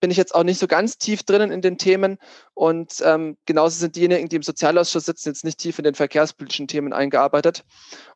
bin 0.01 0.11
ich 0.11 0.17
jetzt 0.17 0.35
auch 0.35 0.43
nicht 0.43 0.59
so 0.59 0.67
ganz 0.67 0.97
tief 0.97 1.23
drinnen 1.23 1.51
in 1.51 1.61
den 1.61 1.77
Themen. 1.77 2.17
Und 2.53 2.95
ähm, 3.05 3.37
genauso 3.45 3.79
sind 3.79 3.95
diejenigen, 3.95 4.27
die 4.27 4.35
im 4.35 4.43
Sozialausschuss 4.43 5.05
sitzen, 5.05 5.29
jetzt 5.29 5.45
nicht 5.45 5.59
tief 5.59 5.77
in 5.77 5.85
den 5.85 5.95
verkehrspolitischen 5.95 6.67
Themen 6.67 6.91
eingearbeitet. 6.91 7.63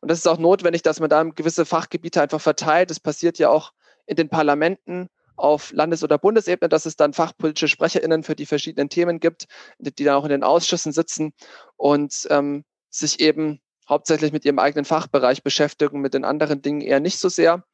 Und 0.02 0.10
das 0.10 0.18
ist 0.18 0.26
auch 0.26 0.38
notwendig, 0.38 0.82
dass 0.82 1.00
man 1.00 1.08
da 1.08 1.22
gewisse 1.22 1.64
Fachgebiete 1.64 2.20
einfach 2.20 2.40
verteilt. 2.40 2.90
Das 2.90 3.00
passiert 3.00 3.38
ja 3.38 3.48
auch 3.48 3.72
in 4.04 4.16
den 4.16 4.28
Parlamenten 4.28 5.08
auf 5.36 5.72
Landes- 5.72 6.02
oder 6.02 6.18
Bundesebene, 6.18 6.68
dass 6.68 6.86
es 6.86 6.96
dann 6.96 7.12
fachpolitische 7.12 7.68
SprecherInnen 7.68 8.22
für 8.22 8.34
die 8.34 8.46
verschiedenen 8.46 8.88
Themen 8.88 9.20
gibt, 9.20 9.46
die 9.78 10.04
dann 10.04 10.16
auch 10.16 10.24
in 10.24 10.30
den 10.30 10.42
Ausschüssen 10.42 10.92
sitzen 10.92 11.32
und 11.76 12.26
ähm, 12.30 12.64
sich 12.90 13.20
eben 13.20 13.60
hauptsächlich 13.88 14.32
mit 14.32 14.44
ihrem 14.44 14.58
eigenen 14.58 14.84
Fachbereich 14.84 15.42
beschäftigen, 15.42 16.00
mit 16.00 16.14
den 16.14 16.24
anderen 16.24 16.62
Dingen 16.62 16.80
eher 16.80 17.00
nicht 17.00 17.18
so 17.18 17.28
sehr. 17.28 17.64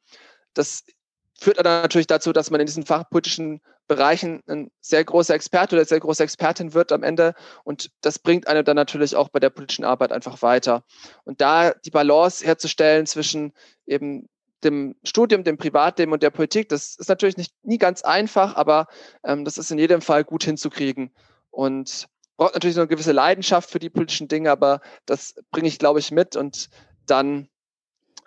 Das 0.53 0.83
führt 1.39 1.57
dann 1.57 1.81
natürlich 1.81 2.07
dazu, 2.07 2.33
dass 2.33 2.51
man 2.51 2.59
in 2.59 2.67
diesen 2.67 2.85
fachpolitischen 2.85 3.61
Bereichen 3.87 4.41
ein 4.47 4.71
sehr 4.79 5.03
großer 5.03 5.35
Experte 5.35 5.75
oder 5.75 5.85
sehr 5.85 5.99
große 5.99 6.23
Expertin 6.23 6.73
wird 6.73 6.91
am 6.91 7.03
Ende. 7.03 7.33
Und 7.63 7.91
das 8.01 8.19
bringt 8.19 8.47
einem 8.47 8.63
dann 8.63 8.75
natürlich 8.75 9.15
auch 9.15 9.29
bei 9.29 9.39
der 9.39 9.49
politischen 9.49 9.85
Arbeit 9.85 10.11
einfach 10.11 10.41
weiter. 10.41 10.83
Und 11.25 11.41
da 11.41 11.71
die 11.71 11.91
Balance 11.91 12.45
herzustellen 12.45 13.05
zwischen 13.05 13.53
eben 13.85 14.29
dem 14.63 14.95
Studium, 15.03 15.43
dem 15.43 15.57
Privatleben 15.57 16.13
und 16.13 16.23
der 16.23 16.29
Politik, 16.29 16.69
das 16.69 16.95
ist 16.95 17.09
natürlich 17.09 17.37
nicht 17.37 17.53
nie 17.63 17.77
ganz 17.77 18.01
einfach, 18.01 18.55
aber 18.55 18.87
ähm, 19.25 19.43
das 19.43 19.57
ist 19.57 19.71
in 19.71 19.77
jedem 19.77 20.01
Fall 20.01 20.23
gut 20.23 20.43
hinzukriegen. 20.43 21.11
Und 21.51 22.07
braucht 22.37 22.53
natürlich 22.53 22.75
so 22.75 22.81
eine 22.81 22.87
gewisse 22.87 23.11
Leidenschaft 23.11 23.69
für 23.69 23.79
die 23.79 23.89
politischen 23.89 24.27
Dinge, 24.27 24.51
aber 24.51 24.81
das 25.05 25.35
bringe 25.51 25.67
ich, 25.67 25.79
glaube 25.79 25.99
ich, 25.99 26.11
mit 26.11 26.35
und 26.35 26.69
dann 27.05 27.49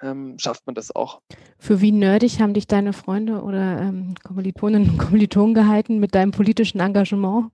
ähm, 0.03 0.39
schafft 0.39 0.67
man 0.67 0.75
das 0.75 0.95
auch. 0.95 1.21
Für 1.59 1.81
wie 1.81 1.93
nerdig 1.93 2.41
haben 2.41 2.55
dich 2.55 2.67
deine 2.67 2.93
Freunde 2.93 3.43
oder 3.43 3.81
ähm, 3.81 4.15
Kommilitoninnen 4.23 4.91
und 4.91 4.99
Kommilitonen 4.99 5.55
gehalten 5.55 5.99
mit 5.99 6.15
deinem 6.15 6.31
politischen 6.31 6.81
Engagement? 6.81 7.51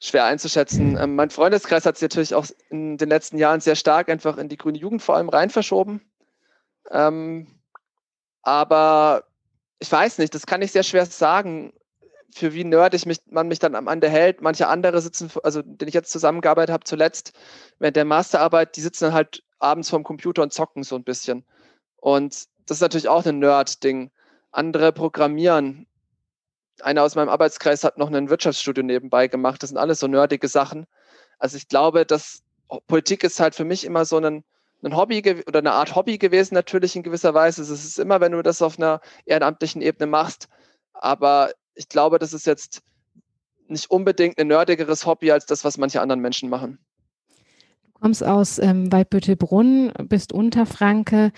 Schwer 0.00 0.24
einzuschätzen. 0.24 0.96
Ähm, 0.96 1.14
mein 1.14 1.30
Freundeskreis 1.30 1.84
hat 1.84 1.98
sich 1.98 2.08
natürlich 2.08 2.34
auch 2.34 2.46
in 2.70 2.96
den 2.96 3.08
letzten 3.08 3.36
Jahren 3.36 3.60
sehr 3.60 3.76
stark 3.76 4.08
einfach 4.08 4.38
in 4.38 4.48
die 4.48 4.56
grüne 4.56 4.78
Jugend 4.78 5.02
vor 5.02 5.16
allem 5.16 5.28
rein 5.28 5.50
verschoben. 5.50 6.00
Ähm, 6.90 7.46
aber 8.42 9.24
ich 9.78 9.92
weiß 9.92 10.18
nicht, 10.18 10.34
das 10.34 10.46
kann 10.46 10.62
ich 10.62 10.72
sehr 10.72 10.82
schwer 10.82 11.04
sagen, 11.04 11.72
für 12.32 12.54
wie 12.54 12.64
nerdig 12.64 13.06
mich, 13.06 13.18
man 13.26 13.48
mich 13.48 13.58
dann 13.58 13.74
am 13.74 13.88
Ende 13.88 14.08
hält. 14.08 14.40
Manche 14.40 14.68
andere 14.68 15.00
sitzen, 15.00 15.30
also 15.42 15.62
den 15.62 15.88
ich 15.88 15.94
jetzt 15.94 16.12
zusammengearbeitet 16.12 16.72
habe 16.72 16.84
zuletzt, 16.84 17.32
während 17.78 17.96
der 17.96 18.04
Masterarbeit, 18.04 18.76
die 18.76 18.80
sitzen 18.80 19.04
dann 19.04 19.14
halt 19.14 19.42
abends 19.60 19.90
vorm 19.90 20.02
Computer 20.02 20.42
und 20.42 20.52
zocken 20.52 20.82
so 20.82 20.96
ein 20.96 21.04
bisschen. 21.04 21.44
Und 21.96 22.46
das 22.66 22.78
ist 22.78 22.80
natürlich 22.80 23.08
auch 23.08 23.24
ein 23.24 23.38
Nerd-Ding. 23.38 24.10
Andere 24.50 24.92
programmieren. 24.92 25.86
Einer 26.80 27.02
aus 27.04 27.14
meinem 27.14 27.28
Arbeitskreis 27.28 27.84
hat 27.84 27.98
noch 27.98 28.10
ein 28.10 28.30
Wirtschaftsstudio 28.30 28.82
nebenbei 28.82 29.28
gemacht. 29.28 29.62
Das 29.62 29.70
sind 29.70 29.78
alles 29.78 30.00
so 30.00 30.06
nerdige 30.06 30.48
Sachen. 30.48 30.86
Also 31.38 31.56
ich 31.56 31.68
glaube, 31.68 32.06
dass 32.06 32.42
Politik 32.86 33.22
ist 33.24 33.40
halt 33.40 33.54
für 33.54 33.64
mich 33.64 33.84
immer 33.84 34.04
so 34.04 34.16
ein, 34.18 34.44
ein 34.82 34.96
Hobby 34.96 35.42
oder 35.46 35.58
eine 35.58 35.72
Art 35.72 35.94
Hobby 35.94 36.18
gewesen, 36.18 36.54
natürlich 36.54 36.96
in 36.96 37.02
gewisser 37.02 37.34
Weise. 37.34 37.62
Es 37.62 37.70
ist 37.70 37.98
immer, 37.98 38.20
wenn 38.20 38.32
du 38.32 38.42
das 38.42 38.62
auf 38.62 38.78
einer 38.78 39.00
ehrenamtlichen 39.26 39.82
Ebene 39.82 40.06
machst. 40.06 40.48
Aber 40.94 41.52
ich 41.74 41.88
glaube, 41.88 42.18
das 42.18 42.32
ist 42.32 42.46
jetzt 42.46 42.82
nicht 43.68 43.90
unbedingt 43.90 44.38
ein 44.38 44.48
nerdigeres 44.48 45.06
Hobby 45.06 45.30
als 45.30 45.46
das, 45.46 45.64
was 45.64 45.78
manche 45.78 46.00
anderen 46.00 46.20
Menschen 46.20 46.48
machen 46.48 46.78
kommst 48.00 48.24
aus 48.24 48.58
ähm, 48.58 48.90
Waldbüttelbrunn, 48.90 49.92
bist 50.08 50.32
Unterfranke. 50.32 51.32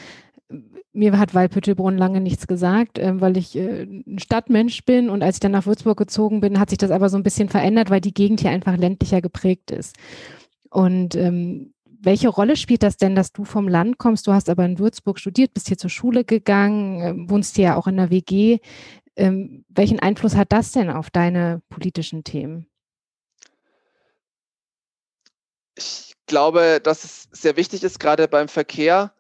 Mir 0.93 1.19
hat 1.19 1.35
Waldbüttelbrunn 1.35 1.97
lange 1.97 2.21
nichts 2.21 2.47
gesagt, 2.47 2.99
äh, 2.99 3.21
weil 3.21 3.37
ich 3.37 3.57
äh, 3.57 3.83
ein 3.83 4.19
Stadtmensch 4.19 4.85
bin 4.85 5.11
und 5.11 5.23
als 5.23 5.37
ich 5.37 5.41
dann 5.41 5.53
nach 5.53 5.67
Würzburg 5.67 5.99
gezogen 5.99 6.41
bin, 6.41 6.61
hat 6.61 6.71
sich 6.71 6.79
das 6.79 6.91
aber 6.91 7.09
so 7.09 7.17
ein 7.17 7.23
bisschen 7.23 7.49
verändert, 7.49 7.91
weil 7.91 8.01
die 8.01 8.15
Gegend 8.15 8.41
hier 8.41 8.51
einfach 8.51 8.77
ländlicher 8.77 9.21
geprägt 9.21 9.71
ist. 9.71 9.97
Und 10.71 11.17
ähm, 11.17 11.73
welche 11.85 12.29
Rolle 12.29 12.57
spielt 12.57 12.83
das 12.83 12.97
denn, 12.97 13.15
dass 13.15 13.33
du 13.33 13.45
vom 13.45 13.69
Land 13.69 13.99
kommst? 13.99 14.27
Du 14.27 14.33
hast 14.33 14.51
aber 14.51 14.65
in 14.65 14.79
Würzburg 14.79 15.19
studiert, 15.19 15.55
bist 15.55 15.69
hier 15.69 15.79
zur 15.79 15.91
Schule 15.91 16.25
gegangen, 16.25 17.01
äh, 17.01 17.31
wohnst 17.31 17.57
hier 17.57 17.77
auch 17.77 17.87
in 17.87 17.97
der 17.97 18.11
WG. 18.11 18.59
Ähm, 19.17 19.65
welchen 19.69 20.01
Einfluss 20.01 20.37
hat 20.37 20.53
das 20.53 20.73
denn 20.73 20.91
auf 20.91 21.11
deine 21.11 21.63
politischen 21.69 22.25
Themen? 22.25 22.67
Ich 25.77 26.12
glaube, 26.33 26.81
dass 26.83 27.05
es 27.05 27.29
sehr 27.31 27.59
wichtig 27.59 27.85
ist, 27.85 28.01
gerade 28.01 28.27
beim 28.27 28.49
Verkehr, 28.49 29.13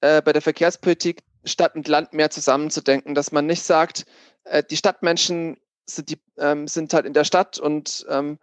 äh, 0.00 0.20
bei 0.20 0.32
der 0.32 0.42
Verkehrspolitik 0.42 1.22
Stadt 1.44 1.76
und 1.76 1.86
Land 1.86 2.12
mehr 2.14 2.30
zusammenzudenken, 2.30 3.14
dass 3.14 3.30
man 3.30 3.46
nicht 3.46 3.62
sagt, 3.62 4.06
äh, 4.42 4.64
die 4.68 4.76
Stadtmenschen 4.76 5.56
sind, 5.84 6.10
die, 6.10 6.18
ähm, 6.36 6.66
sind 6.66 6.92
halt 6.92 7.06
in 7.06 7.12
der 7.12 7.22
Stadt 7.22 7.60
und 7.60 8.04
ähm, 8.10 8.40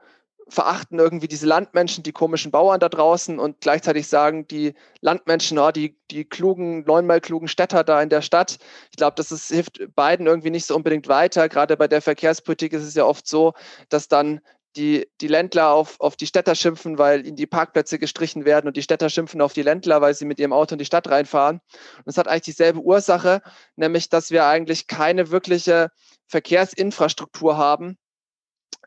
verachten 0.47 0.97
irgendwie 0.97 1.27
diese 1.27 1.45
Landmenschen, 1.45 2.03
die 2.03 2.13
komischen 2.13 2.51
Bauern 2.51 2.79
da 2.79 2.87
draußen 2.87 3.37
und 3.37 3.59
gleichzeitig 3.59 4.07
sagen 4.07 4.47
die 4.47 4.75
Landmenschen, 5.01 5.59
oh, 5.59 5.71
die, 5.71 5.99
die 6.09 6.23
klugen, 6.23 6.85
neunmal 6.85 7.19
klugen 7.19 7.49
Städter 7.49 7.83
da 7.83 8.01
in 8.01 8.09
der 8.09 8.21
Stadt. 8.21 8.59
Ich 8.91 8.97
glaube, 8.97 9.15
das 9.17 9.33
ist, 9.33 9.49
hilft 9.49 9.93
beiden 9.93 10.25
irgendwie 10.25 10.51
nicht 10.51 10.67
so 10.67 10.75
unbedingt 10.75 11.09
weiter. 11.09 11.49
Gerade 11.49 11.75
bei 11.75 11.89
der 11.89 12.01
Verkehrspolitik 12.01 12.71
ist 12.71 12.83
es 12.83 12.95
ja 12.95 13.03
oft 13.03 13.27
so, 13.27 13.53
dass 13.89 14.07
dann 14.07 14.39
die, 14.75 15.07
die 15.21 15.27
Ländler 15.27 15.71
auf, 15.71 15.99
auf 15.99 16.15
die 16.15 16.27
Städter 16.27 16.55
schimpfen, 16.55 16.97
weil 16.97 17.25
ihnen 17.25 17.35
die 17.35 17.47
Parkplätze 17.47 17.99
gestrichen 17.99 18.45
werden 18.45 18.67
und 18.67 18.77
die 18.77 18.81
Städter 18.81 19.09
schimpfen 19.09 19.41
auf 19.41 19.53
die 19.53 19.61
Ländler, 19.61 20.01
weil 20.01 20.13
sie 20.13 20.25
mit 20.25 20.39
ihrem 20.39 20.53
Auto 20.53 20.75
in 20.75 20.79
die 20.79 20.85
Stadt 20.85 21.07
reinfahren. 21.07 21.61
Und 21.97 22.07
es 22.07 22.17
hat 22.17 22.27
eigentlich 22.27 22.43
dieselbe 22.43 22.81
Ursache, 22.81 23.41
nämlich 23.75 24.09
dass 24.09 24.31
wir 24.31 24.45
eigentlich 24.45 24.87
keine 24.87 25.31
wirkliche 25.31 25.89
Verkehrsinfrastruktur 26.27 27.57
haben, 27.57 27.97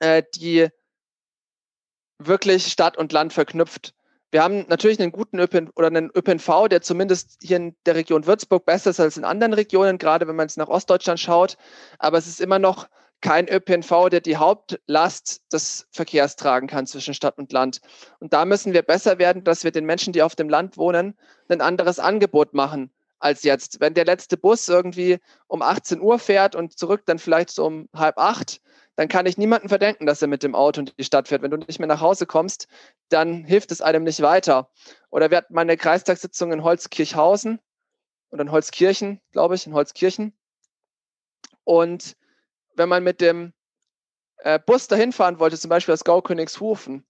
äh, 0.00 0.22
die 0.34 0.68
wirklich 2.18 2.66
Stadt 2.66 2.96
und 2.96 3.12
Land 3.12 3.32
verknüpft. 3.32 3.94
Wir 4.30 4.42
haben 4.42 4.66
natürlich 4.68 5.00
einen 5.00 5.12
guten 5.12 5.38
ÖPNV 5.38 5.70
oder 5.74 5.86
einen 5.86 6.10
ÖPNV, 6.14 6.68
der 6.68 6.82
zumindest 6.82 7.38
hier 7.42 7.56
in 7.56 7.76
der 7.86 7.94
Region 7.94 8.26
Würzburg 8.26 8.66
besser 8.66 8.90
ist 8.90 9.00
als 9.00 9.16
in 9.16 9.24
anderen 9.24 9.54
Regionen, 9.54 9.96
gerade 9.96 10.28
wenn 10.28 10.36
man 10.36 10.46
es 10.46 10.58
nach 10.58 10.68
Ostdeutschland 10.68 11.18
schaut. 11.18 11.56
Aber 11.98 12.18
es 12.18 12.26
ist 12.26 12.40
immer 12.40 12.58
noch 12.58 12.88
kein 13.20 13.48
ÖPNV, 13.48 14.08
der 14.10 14.20
die 14.20 14.36
Hauptlast 14.36 15.42
des 15.52 15.86
Verkehrs 15.90 16.36
tragen 16.36 16.66
kann 16.66 16.86
zwischen 16.86 17.14
Stadt 17.14 17.38
und 17.38 17.52
Land. 17.52 17.80
Und 18.20 18.32
da 18.32 18.44
müssen 18.44 18.72
wir 18.72 18.82
besser 18.82 19.18
werden, 19.18 19.44
dass 19.44 19.64
wir 19.64 19.72
den 19.72 19.86
Menschen, 19.86 20.12
die 20.12 20.22
auf 20.22 20.36
dem 20.36 20.48
Land 20.48 20.76
wohnen, 20.76 21.18
ein 21.48 21.60
anderes 21.60 21.98
Angebot 21.98 22.54
machen 22.54 22.92
als 23.18 23.42
jetzt. 23.42 23.80
Wenn 23.80 23.94
der 23.94 24.04
letzte 24.04 24.36
Bus 24.36 24.68
irgendwie 24.68 25.18
um 25.46 25.62
18 25.62 26.00
Uhr 26.00 26.18
fährt 26.18 26.54
und 26.54 26.78
zurück 26.78 27.02
dann 27.06 27.18
vielleicht 27.18 27.50
so 27.50 27.66
um 27.66 27.88
halb 27.94 28.18
acht, 28.18 28.60
dann 28.96 29.08
kann 29.08 29.26
ich 29.26 29.38
niemanden 29.38 29.68
verdenken, 29.68 30.06
dass 30.06 30.22
er 30.22 30.28
mit 30.28 30.42
dem 30.42 30.54
Auto 30.54 30.80
in 30.80 30.90
die 30.98 31.04
Stadt 31.04 31.28
fährt. 31.28 31.42
Wenn 31.42 31.50
du 31.50 31.56
nicht 31.56 31.78
mehr 31.78 31.88
nach 31.88 32.00
Hause 32.00 32.26
kommst, 32.26 32.66
dann 33.08 33.44
hilft 33.44 33.70
es 33.70 33.80
einem 33.80 34.02
nicht 34.02 34.22
weiter. 34.22 34.70
Oder 35.10 35.30
wir 35.30 35.38
hatten 35.38 35.54
mal 35.54 35.60
eine 35.60 35.76
Kreistagssitzung 35.76 36.52
in 36.52 36.64
Holzkirchhausen 36.64 37.60
oder 38.30 38.42
in 38.42 38.50
Holzkirchen, 38.50 39.20
glaube 39.30 39.54
ich, 39.54 39.66
in 39.66 39.72
Holzkirchen. 39.72 40.36
Und 41.64 42.16
wenn 42.78 42.88
man 42.88 43.04
mit 43.04 43.20
dem 43.20 43.52
äh, 44.38 44.58
Bus 44.64 44.88
dahin 44.88 45.12
fahren 45.12 45.38
wollte, 45.38 45.58
zum 45.58 45.68
Beispiel 45.68 45.92
aus 45.92 46.04
Gau-Königshofen, 46.04 47.04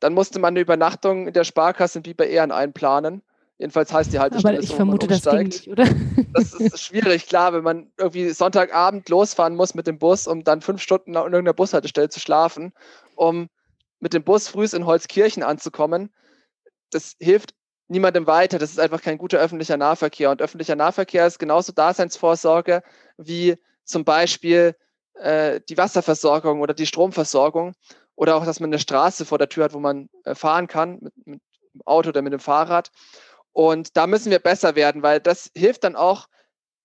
dann 0.00 0.14
musste 0.14 0.38
man 0.38 0.52
eine 0.52 0.60
Übernachtung 0.60 1.26
in 1.28 1.32
der 1.32 1.44
Sparkasse 1.44 1.98
in 1.98 2.02
Biber 2.02 2.26
Ehren 2.26 2.52
einplanen. 2.52 3.22
Jedenfalls 3.58 3.92
heißt 3.92 4.12
die 4.12 4.20
Haltestelle 4.20 4.54
Aber 4.54 4.62
ich 4.62 4.70
so, 4.70 4.76
vermute, 4.76 5.08
das 5.08 5.22
ging 5.22 5.48
nicht, 5.48 5.68
oder? 5.68 5.84
Das 6.32 6.54
ist 6.54 6.80
schwierig, 6.80 7.26
klar, 7.26 7.52
wenn 7.52 7.64
man 7.64 7.90
irgendwie 7.96 8.30
Sonntagabend 8.30 9.08
losfahren 9.08 9.56
muss 9.56 9.74
mit 9.74 9.88
dem 9.88 9.98
Bus, 9.98 10.28
um 10.28 10.44
dann 10.44 10.60
fünf 10.60 10.80
Stunden 10.80 11.16
an 11.16 11.24
irgendeiner 11.24 11.54
Bushaltestelle 11.54 12.08
zu 12.08 12.20
schlafen, 12.20 12.72
um 13.16 13.48
mit 13.98 14.14
dem 14.14 14.22
Bus 14.22 14.46
früh 14.46 14.66
in 14.72 14.86
Holzkirchen 14.86 15.42
anzukommen. 15.42 16.10
Das 16.90 17.16
hilft 17.18 17.54
niemandem 17.88 18.28
weiter. 18.28 18.60
Das 18.60 18.70
ist 18.70 18.78
einfach 18.78 19.02
kein 19.02 19.18
guter 19.18 19.38
öffentlicher 19.38 19.76
Nahverkehr. 19.76 20.30
Und 20.30 20.40
öffentlicher 20.40 20.76
Nahverkehr 20.76 21.26
ist 21.26 21.40
genauso 21.40 21.72
Daseinsvorsorge 21.72 22.82
wie 23.16 23.56
zum 23.88 24.04
Beispiel 24.04 24.76
äh, 25.14 25.60
die 25.68 25.76
Wasserversorgung 25.76 26.60
oder 26.60 26.74
die 26.74 26.86
Stromversorgung 26.86 27.74
oder 28.14 28.36
auch, 28.36 28.44
dass 28.44 28.60
man 28.60 28.70
eine 28.70 28.78
Straße 28.78 29.24
vor 29.24 29.38
der 29.38 29.48
Tür 29.48 29.64
hat, 29.64 29.72
wo 29.72 29.80
man 29.80 30.08
äh, 30.24 30.34
fahren 30.34 30.66
kann 30.66 30.98
mit, 31.00 31.12
mit 31.26 31.40
dem 31.74 31.82
Auto 31.84 32.10
oder 32.10 32.22
mit 32.22 32.32
dem 32.32 32.40
Fahrrad. 32.40 32.90
Und 33.52 33.96
da 33.96 34.06
müssen 34.06 34.30
wir 34.30 34.38
besser 34.38 34.76
werden, 34.76 35.02
weil 35.02 35.20
das 35.20 35.50
hilft 35.56 35.84
dann 35.84 35.96
auch 35.96 36.28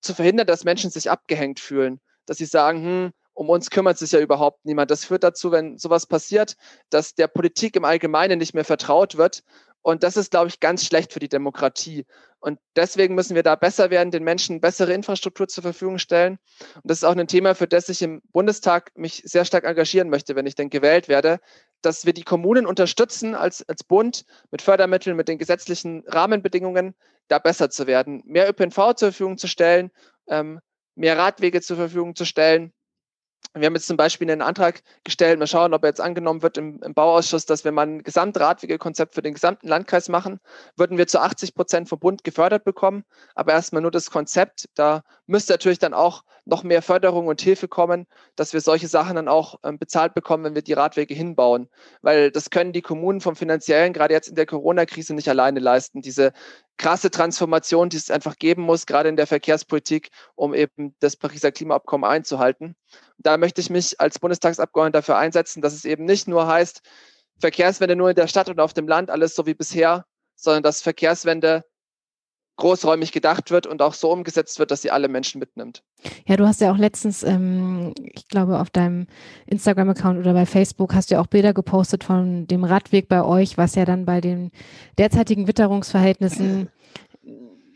zu 0.01 0.13
verhindern, 0.13 0.47
dass 0.47 0.63
Menschen 0.63 0.89
sich 0.89 1.09
abgehängt 1.11 1.59
fühlen, 1.59 1.99
dass 2.25 2.37
sie 2.37 2.45
sagen, 2.45 2.83
hm, 2.83 3.11
um 3.33 3.49
uns 3.49 3.69
kümmert 3.69 3.97
sich 3.97 4.11
ja 4.11 4.19
überhaupt 4.19 4.63
niemand. 4.65 4.91
Das 4.91 5.05
führt 5.05 5.23
dazu, 5.23 5.51
wenn 5.51 5.77
sowas 5.77 6.05
passiert, 6.05 6.55
dass 6.89 7.15
der 7.15 7.27
Politik 7.27 7.75
im 7.75 7.85
Allgemeinen 7.85 8.39
nicht 8.39 8.53
mehr 8.53 8.65
vertraut 8.65 9.17
wird 9.17 9.43
und 9.83 10.03
das 10.03 10.15
ist, 10.15 10.31
glaube 10.31 10.47
ich, 10.47 10.61
ganz 10.61 10.85
schlecht 10.85 11.11
für 11.11 11.19
die 11.19 11.27
Demokratie. 11.27 12.05
Und 12.39 12.57
deswegen 12.75 13.15
müssen 13.15 13.35
wir 13.35 13.43
da 13.43 13.55
besser 13.55 13.89
werden, 13.89 14.11
den 14.11 14.23
Menschen 14.23 14.61
bessere 14.61 14.93
Infrastruktur 14.93 15.49
zur 15.49 15.61
Verfügung 15.61 15.99
stellen. 15.99 16.39
Und 16.75 16.85
das 16.85 16.99
ist 16.99 17.03
auch 17.03 17.15
ein 17.15 17.27
Thema, 17.27 17.53
für 17.53 17.67
das 17.67 17.89
ich 17.89 18.01
im 18.01 18.21
Bundestag 18.31 18.91
mich 18.95 19.21
sehr 19.25 19.43
stark 19.43 19.65
engagieren 19.65 20.09
möchte, 20.09 20.35
wenn 20.35 20.45
ich 20.45 20.55
denn 20.55 20.69
gewählt 20.69 21.09
werde, 21.09 21.39
dass 21.81 22.05
wir 22.05 22.13
die 22.13 22.23
Kommunen 22.23 22.65
unterstützen 22.65 23.35
als, 23.35 23.67
als 23.67 23.83
Bund 23.83 24.25
mit 24.51 24.61
Fördermitteln, 24.61 25.17
mit 25.17 25.27
den 25.27 25.37
gesetzlichen 25.37 26.03
Rahmenbedingungen, 26.07 26.95
da 27.27 27.39
besser 27.39 27.69
zu 27.69 27.85
werden, 27.85 28.23
mehr 28.25 28.49
ÖPNV 28.49 28.95
zur 28.95 29.09
Verfügung 29.09 29.37
zu 29.37 29.47
stellen, 29.47 29.91
ähm, 30.27 30.61
mehr 30.95 31.17
Radwege 31.17 31.61
zur 31.61 31.75
Verfügung 31.75 32.15
zu 32.15 32.23
stellen 32.23 32.73
wir 33.53 33.67
haben 33.67 33.75
jetzt 33.75 33.87
zum 33.87 33.97
Beispiel 33.97 34.29
einen 34.31 34.41
Antrag 34.41 34.81
gestellt, 35.03 35.37
mal 35.37 35.47
schauen, 35.47 35.73
ob 35.73 35.83
er 35.83 35.89
jetzt 35.89 36.01
angenommen 36.01 36.41
wird 36.41 36.57
im, 36.57 36.81
im 36.81 36.93
Bauausschuss, 36.93 37.45
dass 37.45 37.63
wir 37.63 37.71
mal 37.71 37.87
ein 37.87 38.03
Gesamtradwegekonzept 38.03 39.13
für 39.13 39.21
den 39.21 39.35
gesamten 39.35 39.67
Landkreis 39.67 40.09
machen, 40.09 40.39
würden 40.75 40.97
wir 40.97 41.07
zu 41.07 41.19
80 41.19 41.53
Prozent 41.53 41.89
vom 41.89 41.99
Bund 41.99 42.23
gefördert 42.23 42.63
bekommen, 42.63 43.03
aber 43.35 43.53
erstmal 43.53 43.81
nur 43.81 43.91
das 43.91 44.09
Konzept. 44.09 44.69
Da 44.75 45.03
müsste 45.27 45.53
natürlich 45.53 45.79
dann 45.79 45.93
auch 45.93 46.23
noch 46.45 46.63
mehr 46.63 46.81
Förderung 46.81 47.27
und 47.27 47.41
Hilfe 47.41 47.67
kommen, 47.67 48.05
dass 48.35 48.53
wir 48.53 48.61
solche 48.61 48.87
Sachen 48.87 49.15
dann 49.15 49.27
auch 49.27 49.59
ähm, 49.63 49.79
bezahlt 49.79 50.13
bekommen, 50.13 50.43
wenn 50.43 50.55
wir 50.55 50.61
die 50.61 50.73
Radwege 50.73 51.13
hinbauen. 51.13 51.69
Weil 52.01 52.31
das 52.31 52.49
können 52.49 52.73
die 52.73 52.81
Kommunen 52.81 53.21
vom 53.21 53.35
finanziellen, 53.35 53.93
gerade 53.93 54.13
jetzt 54.13 54.27
in 54.27 54.35
der 54.35 54.45
Corona-Krise, 54.45 55.13
nicht 55.13 55.29
alleine 55.29 55.59
leisten. 55.59 56.01
Diese 56.01 56.33
krasse 56.77 57.11
Transformation, 57.11 57.89
die 57.89 57.97
es 57.97 58.11
einfach 58.11 58.37
geben 58.37 58.63
muss, 58.63 58.85
gerade 58.85 59.09
in 59.09 59.15
der 59.15 59.27
Verkehrspolitik, 59.27 60.09
um 60.35 60.53
eben 60.53 60.95
das 60.99 61.15
Pariser 61.15 61.51
Klimaabkommen 61.51 62.09
einzuhalten. 62.09 62.75
Da 63.17 63.37
möchte 63.37 63.61
ich 63.61 63.69
mich 63.69 63.99
als 64.01 64.19
Bundestagsabgeordneter 64.19 64.99
dafür 64.99 65.17
einsetzen, 65.17 65.61
dass 65.61 65.73
es 65.73 65.85
eben 65.85 66.05
nicht 66.05 66.27
nur 66.27 66.47
heißt, 66.47 66.81
Verkehrswende 67.39 67.95
nur 67.95 68.09
in 68.09 68.15
der 68.15 68.27
Stadt 68.27 68.49
und 68.49 68.59
auf 68.59 68.73
dem 68.73 68.87
Land, 68.87 69.09
alles 69.09 69.35
so 69.35 69.45
wie 69.45 69.53
bisher, 69.53 70.05
sondern 70.35 70.63
dass 70.63 70.81
Verkehrswende 70.81 71.63
großräumig 72.57 73.11
gedacht 73.11 73.51
wird 73.51 73.65
und 73.65 73.81
auch 73.81 73.93
so 73.93 74.11
umgesetzt 74.11 74.59
wird, 74.59 74.71
dass 74.71 74.81
sie 74.81 74.91
alle 74.91 75.07
Menschen 75.07 75.39
mitnimmt. 75.39 75.83
Ja, 76.27 76.37
du 76.37 76.45
hast 76.45 76.61
ja 76.61 76.71
auch 76.71 76.77
letztens, 76.77 77.23
ähm, 77.23 77.93
ich 78.13 78.27
glaube, 78.27 78.59
auf 78.59 78.69
deinem 78.69 79.07
Instagram-Account 79.47 80.19
oder 80.19 80.33
bei 80.33 80.45
Facebook 80.45 80.93
hast 80.93 81.09
du 81.09 81.15
ja 81.15 81.21
auch 81.21 81.27
Bilder 81.27 81.53
gepostet 81.53 82.03
von 82.03 82.45
dem 82.45 82.63
Radweg 82.63 83.07
bei 83.07 83.23
euch, 83.23 83.57
was 83.57 83.75
ja 83.75 83.85
dann 83.85 84.05
bei 84.05 84.21
den 84.21 84.51
derzeitigen 84.97 85.47
Witterungsverhältnissen 85.47 86.69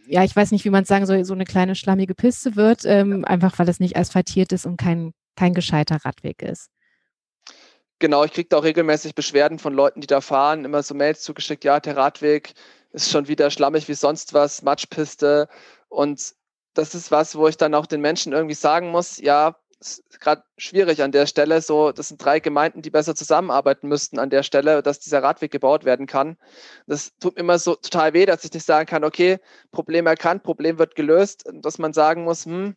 ja, 0.09 0.23
ich 0.23 0.35
weiß 0.35 0.51
nicht, 0.51 0.65
wie 0.65 0.69
man 0.69 0.83
es 0.83 0.87
sagen 0.87 1.05
soll, 1.05 1.23
so 1.25 1.33
eine 1.33 1.43
kleine 1.43 1.75
schlammige 1.75 2.15
Piste 2.15 2.55
wird, 2.55 2.85
ähm, 2.85 3.25
einfach 3.25 3.59
weil 3.59 3.67
es 3.69 3.79
nicht 3.79 3.97
asphaltiert 3.97 4.51
ist 4.53 4.65
und 4.65 4.77
kein, 4.77 5.13
kein 5.35 5.53
gescheiter 5.53 5.97
Radweg 6.03 6.41
ist. 6.41 6.69
Genau, 7.99 8.23
ich 8.23 8.31
kriege 8.31 8.47
da 8.47 8.57
auch 8.57 8.63
regelmäßig 8.63 9.15
Beschwerden 9.15 9.57
von 9.59 9.73
Leuten, 9.73 10.01
die 10.01 10.07
da 10.07 10.21
fahren, 10.21 10.65
immer 10.65 10.83
so 10.83 10.93
Mails 10.93 11.23
zugeschickt, 11.23 11.63
ja, 11.63 11.79
der 11.79 11.97
Radweg 11.97 12.53
ist 12.91 13.09
schon 13.11 13.27
wieder 13.27 13.51
schlammig 13.51 13.87
wie 13.87 13.93
sonst 13.93 14.33
was, 14.33 14.61
Matschpiste. 14.61 15.47
Und 15.89 16.33
das 16.73 16.95
ist 16.95 17.11
was, 17.11 17.35
wo 17.35 17.47
ich 17.47 17.57
dann 17.57 17.73
auch 17.73 17.85
den 17.85 18.01
Menschen 18.01 18.33
irgendwie 18.33 18.55
sagen 18.55 18.89
muss, 18.91 19.17
ja, 19.17 19.55
ist 19.79 20.19
gerade 20.19 20.43
schwierig 20.57 21.03
an 21.03 21.11
der 21.11 21.27
Stelle. 21.27 21.61
So, 21.61 21.91
das 21.91 22.07
sind 22.09 22.23
drei 22.23 22.39
Gemeinden, 22.39 22.81
die 22.81 22.89
besser 22.89 23.15
zusammenarbeiten 23.15 23.87
müssten 23.87 24.19
an 24.19 24.29
der 24.29 24.43
Stelle, 24.43 24.81
dass 24.81 24.99
dieser 24.99 25.21
Radweg 25.23 25.51
gebaut 25.51 25.85
werden 25.85 26.07
kann. 26.07 26.37
Das 26.87 27.13
tut 27.19 27.35
mir 27.35 27.41
immer 27.41 27.59
so 27.59 27.75
total 27.75 28.13
weh, 28.13 28.25
dass 28.25 28.43
ich 28.43 28.53
nicht 28.53 28.65
sagen 28.65 28.87
kann, 28.87 29.03
okay, 29.03 29.39
Problem 29.71 30.07
erkannt, 30.07 30.43
Problem 30.43 30.79
wird 30.79 30.95
gelöst, 30.95 31.45
dass 31.53 31.77
man 31.77 31.93
sagen 31.93 32.23
muss, 32.23 32.45
hm, 32.45 32.75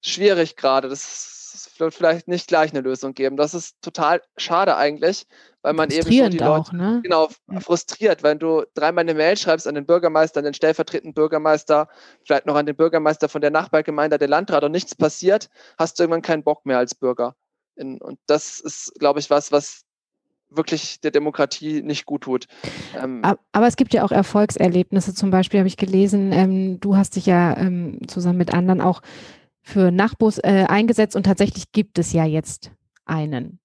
schwierig 0.00 0.56
gerade. 0.56 0.88
Das 0.88 1.37
wird 1.78 1.94
vielleicht 1.94 2.28
nicht 2.28 2.48
gleich 2.48 2.72
eine 2.72 2.80
Lösung 2.80 3.14
geben. 3.14 3.36
Das 3.36 3.54
ist 3.54 3.76
total 3.82 4.22
schade 4.36 4.76
eigentlich, 4.76 5.26
weil 5.62 5.72
man 5.72 5.90
eben 5.90 6.02
so 6.02 6.28
die 6.28 6.38
Leute 6.38 6.50
auch, 6.50 6.72
ne? 6.72 7.00
genau 7.02 7.28
frustriert, 7.60 8.22
wenn 8.22 8.38
du 8.38 8.64
dreimal 8.74 9.02
eine 9.02 9.14
Mail 9.14 9.36
schreibst 9.36 9.66
an 9.66 9.74
den 9.74 9.86
Bürgermeister, 9.86 10.38
an 10.38 10.44
den 10.44 10.54
stellvertretenden 10.54 11.14
Bürgermeister, 11.14 11.88
vielleicht 12.24 12.46
noch 12.46 12.56
an 12.56 12.66
den 12.66 12.76
Bürgermeister 12.76 13.28
von 13.28 13.40
der 13.40 13.50
Nachbargemeinde, 13.50 14.18
der 14.18 14.28
Landrat 14.28 14.64
und 14.64 14.72
nichts 14.72 14.94
passiert, 14.94 15.48
hast 15.78 15.98
du 15.98 16.04
irgendwann 16.04 16.22
keinen 16.22 16.44
Bock 16.44 16.66
mehr 16.66 16.78
als 16.78 16.94
Bürger. 16.94 17.34
Und 17.76 18.18
das 18.26 18.58
ist, 18.58 18.92
glaube 18.98 19.20
ich, 19.20 19.30
was, 19.30 19.52
was 19.52 19.84
wirklich 20.50 21.00
der 21.00 21.10
Demokratie 21.10 21.82
nicht 21.82 22.06
gut 22.06 22.22
tut. 22.22 22.46
Ähm, 22.96 23.22
aber 23.52 23.66
es 23.66 23.76
gibt 23.76 23.92
ja 23.94 24.04
auch 24.04 24.10
Erfolgserlebnisse. 24.10 25.14
Zum 25.14 25.30
Beispiel 25.30 25.60
habe 25.60 25.68
ich 25.68 25.76
gelesen, 25.76 26.32
ähm, 26.32 26.80
du 26.80 26.96
hast 26.96 27.16
dich 27.16 27.26
ja 27.26 27.56
ähm, 27.56 28.00
zusammen 28.08 28.38
mit 28.38 28.54
anderen 28.54 28.80
auch 28.80 29.02
für 29.62 29.90
Nachbus 29.90 30.38
äh, 30.38 30.66
eingesetzt 30.68 31.16
und 31.16 31.24
tatsächlich 31.24 31.72
gibt 31.72 31.98
es 31.98 32.12
ja 32.12 32.24
jetzt 32.24 32.72
einen. 33.04 33.60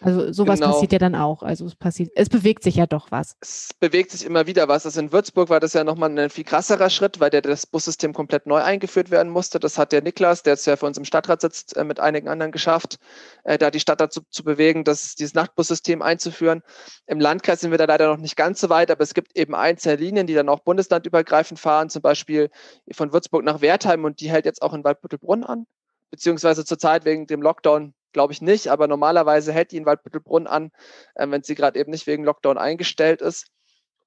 Also 0.00 0.32
sowas 0.32 0.60
genau. 0.60 0.72
passiert 0.72 0.92
ja 0.92 0.98
dann 0.98 1.14
auch. 1.14 1.42
Also 1.42 1.66
es 1.66 1.74
passiert, 1.74 2.10
es 2.14 2.28
bewegt 2.28 2.62
sich 2.62 2.76
ja 2.76 2.86
doch 2.86 3.10
was. 3.10 3.36
Es 3.40 3.70
bewegt 3.80 4.10
sich 4.12 4.24
immer 4.24 4.46
wieder 4.46 4.68
was. 4.68 4.86
Also 4.86 5.00
in 5.00 5.12
Würzburg 5.12 5.48
war 5.48 5.60
das 5.60 5.72
ja 5.72 5.82
nochmal 5.82 6.16
ein 6.16 6.30
viel 6.30 6.44
krasserer 6.44 6.90
Schritt, 6.90 7.20
weil 7.20 7.30
der, 7.30 7.42
das 7.42 7.66
Bussystem 7.66 8.12
komplett 8.12 8.46
neu 8.46 8.62
eingeführt 8.62 9.10
werden 9.10 9.30
musste. 9.30 9.58
Das 9.58 9.78
hat 9.78 9.92
der 9.92 10.02
Niklas, 10.02 10.42
der 10.42 10.54
jetzt 10.54 10.66
ja 10.66 10.76
für 10.76 10.86
uns 10.86 10.98
im 10.98 11.04
Stadtrat 11.04 11.40
sitzt, 11.40 11.76
äh, 11.76 11.84
mit 11.84 12.00
einigen 12.00 12.28
anderen 12.28 12.52
geschafft, 12.52 12.98
äh, 13.44 13.58
da 13.58 13.70
die 13.70 13.80
Stadt 13.80 14.00
dazu 14.00 14.20
zu 14.30 14.44
bewegen, 14.44 14.84
das, 14.84 15.16
dieses 15.16 15.34
Nachtbussystem 15.34 16.00
einzuführen. 16.02 16.62
Im 17.06 17.18
Landkreis 17.18 17.60
sind 17.60 17.70
wir 17.70 17.78
da 17.78 17.86
leider 17.86 18.08
noch 18.08 18.18
nicht 18.18 18.36
ganz 18.36 18.60
so 18.60 18.68
weit, 18.68 18.90
aber 18.90 19.02
es 19.02 19.14
gibt 19.14 19.36
eben 19.36 19.54
einzelne 19.54 19.96
Linien, 19.96 20.26
die 20.26 20.34
dann 20.34 20.48
auch 20.48 20.60
bundeslandübergreifend 20.60 21.58
fahren, 21.58 21.90
zum 21.90 22.02
Beispiel 22.02 22.50
von 22.92 23.12
Würzburg 23.12 23.44
nach 23.44 23.60
Wertheim 23.60 24.04
und 24.04 24.20
die 24.20 24.30
hält 24.30 24.44
jetzt 24.44 24.62
auch 24.62 24.74
in 24.74 24.84
Waldbüttelbrunn 24.84 25.44
an 25.44 25.66
beziehungsweise 26.10 26.64
zurzeit 26.64 27.04
wegen 27.04 27.26
dem 27.26 27.42
Lockdown 27.42 27.94
glaube 28.18 28.32
ich 28.32 28.42
nicht, 28.42 28.66
aber 28.66 28.88
normalerweise 28.88 29.52
hält 29.52 29.70
die 29.70 29.76
in 29.76 29.86
Waldbüttelbrunn 29.86 30.48
an, 30.48 30.72
äh, 31.14 31.30
wenn 31.30 31.44
sie 31.44 31.54
gerade 31.54 31.78
eben 31.78 31.92
nicht 31.92 32.08
wegen 32.08 32.24
Lockdown 32.24 32.58
eingestellt 32.58 33.22
ist. 33.22 33.46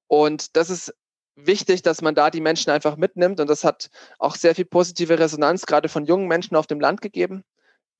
Und 0.06 0.54
das 0.54 0.68
ist 0.68 0.94
wichtig, 1.34 1.80
dass 1.80 2.02
man 2.02 2.14
da 2.14 2.28
die 2.28 2.42
Menschen 2.42 2.68
einfach 2.68 2.98
mitnimmt. 2.98 3.40
Und 3.40 3.48
das 3.48 3.64
hat 3.64 3.88
auch 4.18 4.36
sehr 4.36 4.54
viel 4.54 4.66
positive 4.66 5.18
Resonanz, 5.18 5.64
gerade 5.64 5.88
von 5.88 6.04
jungen 6.04 6.28
Menschen 6.28 6.56
auf 6.56 6.66
dem 6.66 6.78
Land 6.78 7.00
gegeben, 7.00 7.42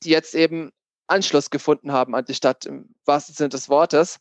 die 0.03 0.11
jetzt 0.11 0.35
eben 0.35 0.71
Anschluss 1.07 1.49
gefunden 1.49 1.93
haben 1.93 2.15
an 2.15 2.27
die 2.27 2.35
Stadt 2.35 2.67
im 2.67 2.95
wahrsten 3.07 3.35
Sinne 3.35 3.49
des 3.49 3.71
Wortes, 3.71 4.19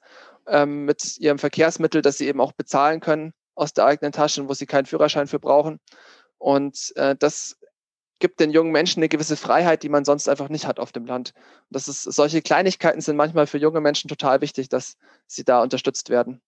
ähm, 0.48 0.86
mit 0.86 1.18
ihrem 1.18 1.40
Verkehrsmittel, 1.40 2.02
das 2.02 2.18
sie 2.18 2.28
eben 2.28 2.40
auch 2.40 2.54
bezahlen 2.54 3.02
können 3.02 3.34
aus 3.54 3.74
der 3.74 3.84
eigenen 3.86 4.14
Tasche, 4.14 4.48
wo 4.48 4.54
sie 4.54 4.66
keinen 4.66 4.86
Führerschein 4.86 5.28
für 5.28 5.40
brauchen. 5.40 5.82
Und 6.38 6.94
äh, 6.96 7.18
das 7.20 7.58
gibt 8.22 8.40
den 8.40 8.52
jungen 8.52 8.72
Menschen 8.72 9.02
eine 9.02 9.10
gewisse 9.10 9.36
Freiheit, 9.36 9.84
die 9.84 9.90
man 9.90 10.06
sonst 10.06 10.30
einfach 10.30 10.48
nicht 10.48 10.66
hat 10.66 10.80
auf 10.80 10.94
dem 10.94 11.06
Land. 11.06 11.34
Und 11.36 11.76
das 11.76 11.90
ist, 11.90 12.04
solche 12.04 12.42
Kleinigkeiten 12.42 13.02
sind 13.02 13.18
manchmal 13.18 13.48
für 13.48 13.58
junge 13.58 13.82
Menschen 13.82 14.08
total 14.08 14.40
wichtig, 14.40 14.70
dass 14.70 14.96
sie 15.28 15.44
da 15.44 15.62
unterstützt 15.62 16.10
werden. 16.10 16.42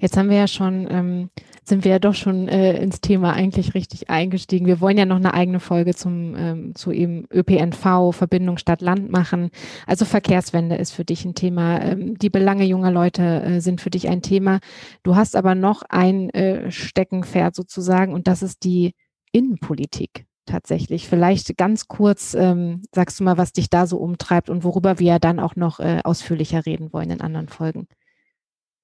Jetzt 0.00 0.16
haben 0.16 0.30
wir 0.30 0.36
ja 0.36 0.48
schon, 0.48 0.88
ähm, 0.90 1.30
sind 1.62 1.84
wir 1.84 1.92
ja 1.92 1.98
doch 2.00 2.14
schon 2.14 2.48
äh, 2.48 2.82
ins 2.82 3.00
Thema 3.00 3.34
eigentlich 3.34 3.74
richtig 3.74 4.10
eingestiegen. 4.10 4.66
Wir 4.66 4.80
wollen 4.80 4.98
ja 4.98 5.06
noch 5.06 5.16
eine 5.16 5.32
eigene 5.32 5.60
Folge 5.60 5.94
zum, 5.94 6.34
ähm, 6.36 6.74
zu 6.74 6.90
eben 6.90 7.26
ÖPNV, 7.32 8.10
Verbindung 8.12 8.58
Stadt-Land 8.58 9.12
machen. 9.12 9.50
Also 9.86 10.04
Verkehrswende 10.04 10.74
ist 10.74 10.90
für 10.90 11.04
dich 11.04 11.24
ein 11.24 11.36
Thema. 11.36 11.80
Ähm, 11.80 12.18
die 12.18 12.30
Belange 12.30 12.64
junger 12.64 12.90
Leute 12.90 13.22
äh, 13.22 13.60
sind 13.60 13.80
für 13.80 13.90
dich 13.90 14.08
ein 14.08 14.22
Thema. 14.22 14.58
Du 15.04 15.14
hast 15.14 15.36
aber 15.36 15.54
noch 15.54 15.82
ein 15.88 16.30
äh, 16.30 16.72
Steckenpferd 16.72 17.54
sozusagen 17.54 18.12
und 18.12 18.26
das 18.26 18.42
ist 18.42 18.64
die 18.64 18.94
Innenpolitik 19.30 20.26
tatsächlich. 20.46 21.08
Vielleicht 21.08 21.56
ganz 21.56 21.88
kurz 21.88 22.34
ähm, 22.34 22.82
sagst 22.94 23.20
du 23.20 23.24
mal, 23.24 23.38
was 23.38 23.52
dich 23.52 23.70
da 23.70 23.86
so 23.86 23.98
umtreibt 23.98 24.50
und 24.50 24.64
worüber 24.64 24.98
wir 24.98 25.06
ja 25.06 25.18
dann 25.18 25.40
auch 25.40 25.56
noch 25.56 25.80
äh, 25.80 26.00
ausführlicher 26.04 26.66
reden 26.66 26.92
wollen 26.92 27.10
in 27.10 27.20
anderen 27.20 27.48
Folgen. 27.48 27.88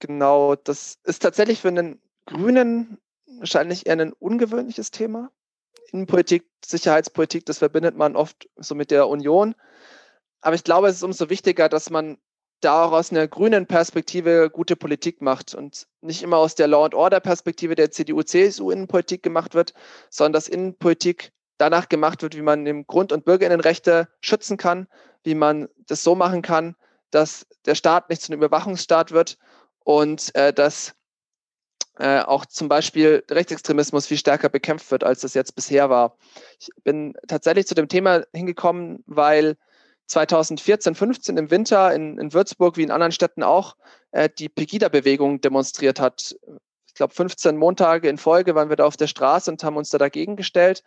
Genau, 0.00 0.54
das 0.54 0.98
ist 1.04 1.22
tatsächlich 1.22 1.60
für 1.60 1.68
einen 1.68 2.00
Grünen 2.26 2.98
wahrscheinlich 3.38 3.86
eher 3.86 3.98
ein 3.98 4.12
ungewöhnliches 4.12 4.90
Thema. 4.90 5.30
Innenpolitik, 5.92 6.46
Sicherheitspolitik, 6.64 7.46
das 7.46 7.58
verbindet 7.58 7.96
man 7.96 8.14
oft 8.14 8.48
so 8.56 8.74
mit 8.74 8.90
der 8.90 9.08
Union. 9.08 9.54
Aber 10.40 10.54
ich 10.54 10.64
glaube, 10.64 10.88
es 10.88 10.96
ist 10.96 11.02
umso 11.02 11.30
wichtiger, 11.30 11.68
dass 11.68 11.90
man 11.90 12.18
da 12.60 12.84
auch 12.84 12.92
aus 12.92 13.10
einer 13.10 13.28
grünen 13.28 13.66
Perspektive 13.66 14.50
gute 14.50 14.76
Politik 14.76 15.22
macht 15.22 15.54
und 15.54 15.86
nicht 16.00 16.22
immer 16.22 16.38
aus 16.38 16.54
der 16.54 16.66
Law 16.66 16.84
and 16.84 16.94
Order 16.94 17.20
Perspektive 17.20 17.74
der 17.74 17.90
CDU-CSU 17.90 18.70
Innenpolitik 18.70 19.22
gemacht 19.22 19.54
wird, 19.54 19.74
sondern 20.10 20.32
dass 20.34 20.48
Innenpolitik 20.48 21.32
danach 21.58 21.88
gemacht 21.88 22.22
wird, 22.22 22.36
wie 22.36 22.42
man 22.42 22.66
im 22.66 22.86
Grund- 22.86 23.12
und 23.12 23.24
Bürgerinnenrechte 23.24 24.08
schützen 24.20 24.56
kann, 24.56 24.86
wie 25.24 25.34
man 25.34 25.68
das 25.86 26.02
so 26.02 26.14
machen 26.14 26.42
kann, 26.42 26.76
dass 27.10 27.46
der 27.66 27.74
Staat 27.74 28.08
nicht 28.08 28.22
zu 28.22 28.32
einem 28.32 28.42
Überwachungsstaat 28.42 29.12
wird 29.12 29.38
und 29.84 30.34
äh, 30.34 30.52
dass 30.52 30.94
äh, 31.98 32.20
auch 32.20 32.46
zum 32.46 32.68
Beispiel 32.68 33.24
Rechtsextremismus 33.30 34.06
viel 34.06 34.18
stärker 34.18 34.48
bekämpft 34.48 34.90
wird, 34.90 35.04
als 35.04 35.20
das 35.20 35.34
jetzt 35.34 35.54
bisher 35.56 35.90
war. 35.90 36.16
Ich 36.60 36.70
bin 36.84 37.14
tatsächlich 37.26 37.66
zu 37.66 37.74
dem 37.74 37.88
Thema 37.88 38.22
hingekommen, 38.32 39.02
weil 39.06 39.56
2014, 40.06 40.94
15 40.94 41.36
im 41.36 41.50
Winter 41.50 41.92
in, 41.92 42.18
in 42.18 42.32
Würzburg 42.32 42.76
wie 42.76 42.82
in 42.82 42.90
anderen 42.90 43.12
Städten 43.12 43.42
auch 43.42 43.76
äh, 44.12 44.28
die 44.28 44.48
Pegida-Bewegung 44.48 45.40
demonstriert 45.40 46.00
hat. 46.00 46.36
Ich 46.86 46.94
glaube, 46.94 47.14
15 47.14 47.56
Montage 47.56 48.08
in 48.08 48.18
Folge 48.18 48.54
waren 48.54 48.70
wir 48.70 48.76
da 48.76 48.84
auf 48.84 48.96
der 48.96 49.06
Straße 49.06 49.50
und 49.50 49.62
haben 49.62 49.76
uns 49.76 49.90
da 49.90 49.98
dagegen 49.98 50.36
gestellt. 50.36 50.82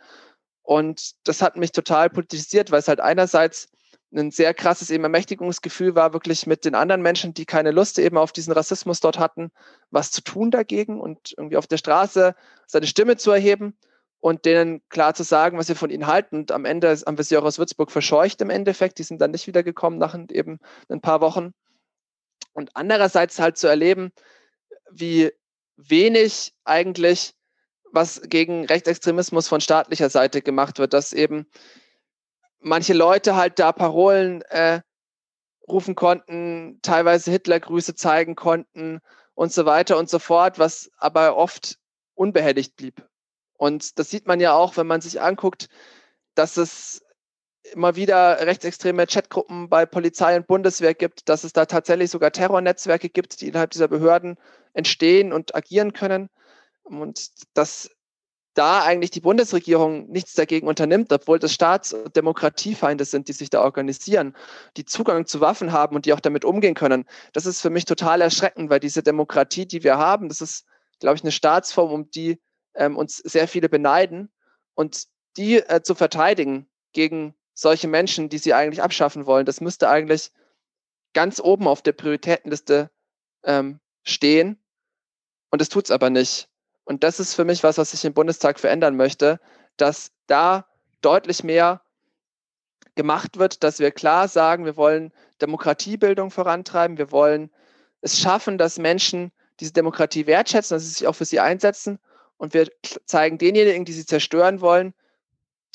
Und 0.63 1.13
das 1.23 1.41
hat 1.41 1.57
mich 1.57 1.71
total 1.71 2.09
politisiert, 2.09 2.71
weil 2.71 2.79
es 2.79 2.87
halt 2.87 2.99
einerseits 2.99 3.69
ein 4.13 4.31
sehr 4.31 4.53
krasses 4.53 4.89
eben 4.89 5.03
Ermächtigungsgefühl 5.03 5.95
war, 5.95 6.13
wirklich 6.13 6.45
mit 6.45 6.65
den 6.65 6.75
anderen 6.75 7.01
Menschen, 7.01 7.33
die 7.33 7.45
keine 7.45 7.71
Lust 7.71 7.97
eben 7.97 8.17
auf 8.17 8.31
diesen 8.31 8.51
Rassismus 8.51 8.99
dort 8.99 9.17
hatten, 9.19 9.51
was 9.89 10.11
zu 10.11 10.21
tun 10.21 10.51
dagegen 10.51 10.99
und 10.99 11.33
irgendwie 11.37 11.57
auf 11.57 11.67
der 11.67 11.77
Straße 11.77 12.35
seine 12.67 12.87
Stimme 12.87 13.15
zu 13.15 13.31
erheben 13.31 13.77
und 14.19 14.45
denen 14.45 14.81
klar 14.89 15.13
zu 15.13 15.23
sagen, 15.23 15.57
was 15.57 15.69
wir 15.69 15.75
von 15.75 15.89
ihnen 15.89 16.07
halten. 16.07 16.37
Und 16.37 16.51
am 16.51 16.65
Ende 16.65 16.89
haben 16.89 17.17
wir 17.17 17.23
sie 17.23 17.37
auch 17.37 17.43
aus 17.43 17.57
Würzburg 17.57 17.91
verscheucht 17.91 18.41
im 18.41 18.49
Endeffekt. 18.49 18.99
Die 18.99 19.03
sind 19.03 19.21
dann 19.21 19.31
nicht 19.31 19.47
wiedergekommen 19.47 19.97
nach 19.97 20.17
eben 20.29 20.59
ein 20.89 21.01
paar 21.01 21.21
Wochen. 21.21 21.53
Und 22.53 22.75
andererseits 22.75 23.39
halt 23.39 23.57
zu 23.57 23.67
erleben, 23.67 24.11
wie 24.91 25.31
wenig 25.77 26.53
eigentlich 26.65 27.33
was 27.91 28.21
gegen 28.25 28.65
Rechtsextremismus 28.65 29.47
von 29.47 29.61
staatlicher 29.61 30.09
Seite 30.09 30.41
gemacht 30.41 30.79
wird, 30.79 30.93
dass 30.93 31.13
eben 31.13 31.47
manche 32.59 32.93
Leute 32.93 33.35
halt 33.35 33.59
da 33.59 33.71
Parolen 33.71 34.41
äh, 34.43 34.81
rufen 35.67 35.95
konnten, 35.95 36.79
teilweise 36.81 37.31
Hitlergrüße 37.31 37.95
zeigen 37.95 38.35
konnten 38.35 38.99
und 39.33 39.51
so 39.51 39.65
weiter 39.65 39.97
und 39.97 40.09
so 40.09 40.19
fort, 40.19 40.59
was 40.59 40.91
aber 40.97 41.35
oft 41.35 41.77
unbehelligt 42.13 42.75
blieb. 42.75 43.07
Und 43.57 43.99
das 43.99 44.09
sieht 44.09 44.27
man 44.27 44.39
ja 44.39 44.53
auch, 44.53 44.77
wenn 44.77 44.87
man 44.87 45.01
sich 45.01 45.21
anguckt, 45.21 45.67
dass 46.35 46.57
es 46.57 47.03
immer 47.73 47.95
wieder 47.95 48.39
rechtsextreme 48.45 49.05
Chatgruppen 49.05 49.69
bei 49.69 49.85
Polizei 49.85 50.35
und 50.35 50.47
Bundeswehr 50.47 50.93
gibt, 50.93 51.29
dass 51.29 51.43
es 51.43 51.53
da 51.53 51.65
tatsächlich 51.65 52.09
sogar 52.09 52.31
Terrornetzwerke 52.31 53.09
gibt, 53.09 53.39
die 53.41 53.47
innerhalb 53.47 53.71
dieser 53.71 53.87
Behörden 53.87 54.37
entstehen 54.73 55.31
und 55.31 55.55
agieren 55.55 55.93
können. 55.93 56.29
Und 56.83 57.29
dass 57.53 57.89
da 58.53 58.83
eigentlich 58.83 59.11
die 59.11 59.21
Bundesregierung 59.21 60.09
nichts 60.09 60.33
dagegen 60.33 60.67
unternimmt, 60.67 61.13
obwohl 61.13 61.39
das 61.39 61.53
Staats- 61.53 61.93
und 61.93 62.15
Demokratiefeinde 62.15 63.05
sind, 63.05 63.29
die 63.29 63.33
sich 63.33 63.49
da 63.49 63.61
organisieren, 63.61 64.35
die 64.75 64.85
Zugang 64.85 65.25
zu 65.25 65.39
Waffen 65.39 65.71
haben 65.71 65.95
und 65.95 66.05
die 66.05 66.13
auch 66.13 66.19
damit 66.19 66.43
umgehen 66.43 66.73
können. 66.73 67.05
Das 67.33 67.45
ist 67.45 67.61
für 67.61 67.69
mich 67.69 67.85
total 67.85 68.19
erschreckend, 68.21 68.69
weil 68.69 68.81
diese 68.81 69.03
Demokratie, 69.03 69.65
die 69.65 69.83
wir 69.83 69.97
haben, 69.97 70.27
das 70.27 70.41
ist, 70.41 70.65
glaube 70.99 71.15
ich, 71.15 71.23
eine 71.23 71.31
Staatsform, 71.31 71.91
um 71.91 72.11
die 72.11 72.41
ähm, 72.75 72.97
uns 72.97 73.17
sehr 73.17 73.47
viele 73.47 73.69
beneiden. 73.69 74.31
Und 74.73 75.05
die 75.37 75.57
äh, 75.57 75.81
zu 75.81 75.95
verteidigen 75.95 76.69
gegen 76.91 77.35
solche 77.53 77.87
Menschen, 77.87 78.27
die 78.27 78.37
sie 78.37 78.53
eigentlich 78.53 78.81
abschaffen 78.81 79.25
wollen, 79.25 79.45
das 79.45 79.61
müsste 79.61 79.89
eigentlich 79.89 80.31
ganz 81.13 81.39
oben 81.39 81.67
auf 81.67 81.81
der 81.81 81.93
Prioritätenliste 81.93 82.89
ähm, 83.43 83.79
stehen. 84.03 84.61
Und 85.51 85.61
das 85.61 85.69
tut 85.69 85.85
es 85.85 85.91
aber 85.91 86.09
nicht. 86.09 86.50
Und 86.91 87.05
das 87.05 87.21
ist 87.21 87.35
für 87.35 87.45
mich 87.45 87.63
was, 87.63 87.77
was 87.77 87.93
ich 87.93 88.03
im 88.03 88.13
Bundestag 88.13 88.59
verändern 88.59 88.97
möchte, 88.97 89.39
dass 89.77 90.11
da 90.27 90.65
deutlich 90.99 91.41
mehr 91.41 91.81
gemacht 92.95 93.39
wird, 93.39 93.63
dass 93.63 93.79
wir 93.79 93.91
klar 93.91 94.27
sagen, 94.27 94.65
wir 94.65 94.75
wollen 94.75 95.13
Demokratiebildung 95.39 96.31
vorantreiben, 96.31 96.97
wir 96.97 97.13
wollen 97.13 97.49
es 98.01 98.19
schaffen, 98.19 98.57
dass 98.57 98.77
Menschen 98.77 99.31
diese 99.61 99.71
Demokratie 99.71 100.27
wertschätzen, 100.27 100.75
dass 100.75 100.83
sie 100.83 100.89
sich 100.89 101.07
auch 101.07 101.15
für 101.15 101.23
sie 101.23 101.39
einsetzen 101.39 101.97
und 102.35 102.53
wir 102.53 102.67
zeigen 103.05 103.37
denjenigen, 103.37 103.85
die 103.85 103.93
sie 103.93 104.05
zerstören 104.05 104.59
wollen, 104.59 104.93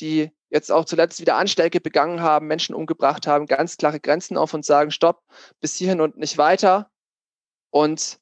die 0.00 0.30
jetzt 0.50 0.70
auch 0.70 0.84
zuletzt 0.84 1.18
wieder 1.18 1.36
Anschläge 1.36 1.80
begangen 1.80 2.20
haben, 2.20 2.46
Menschen 2.46 2.74
umgebracht 2.74 3.26
haben, 3.26 3.46
ganz 3.46 3.78
klare 3.78 4.00
Grenzen 4.00 4.36
auf 4.36 4.52
und 4.52 4.66
sagen, 4.66 4.90
stopp, 4.90 5.22
bis 5.60 5.76
hierhin 5.76 6.02
und 6.02 6.18
nicht 6.18 6.36
weiter. 6.36 6.90
Und 7.70 8.18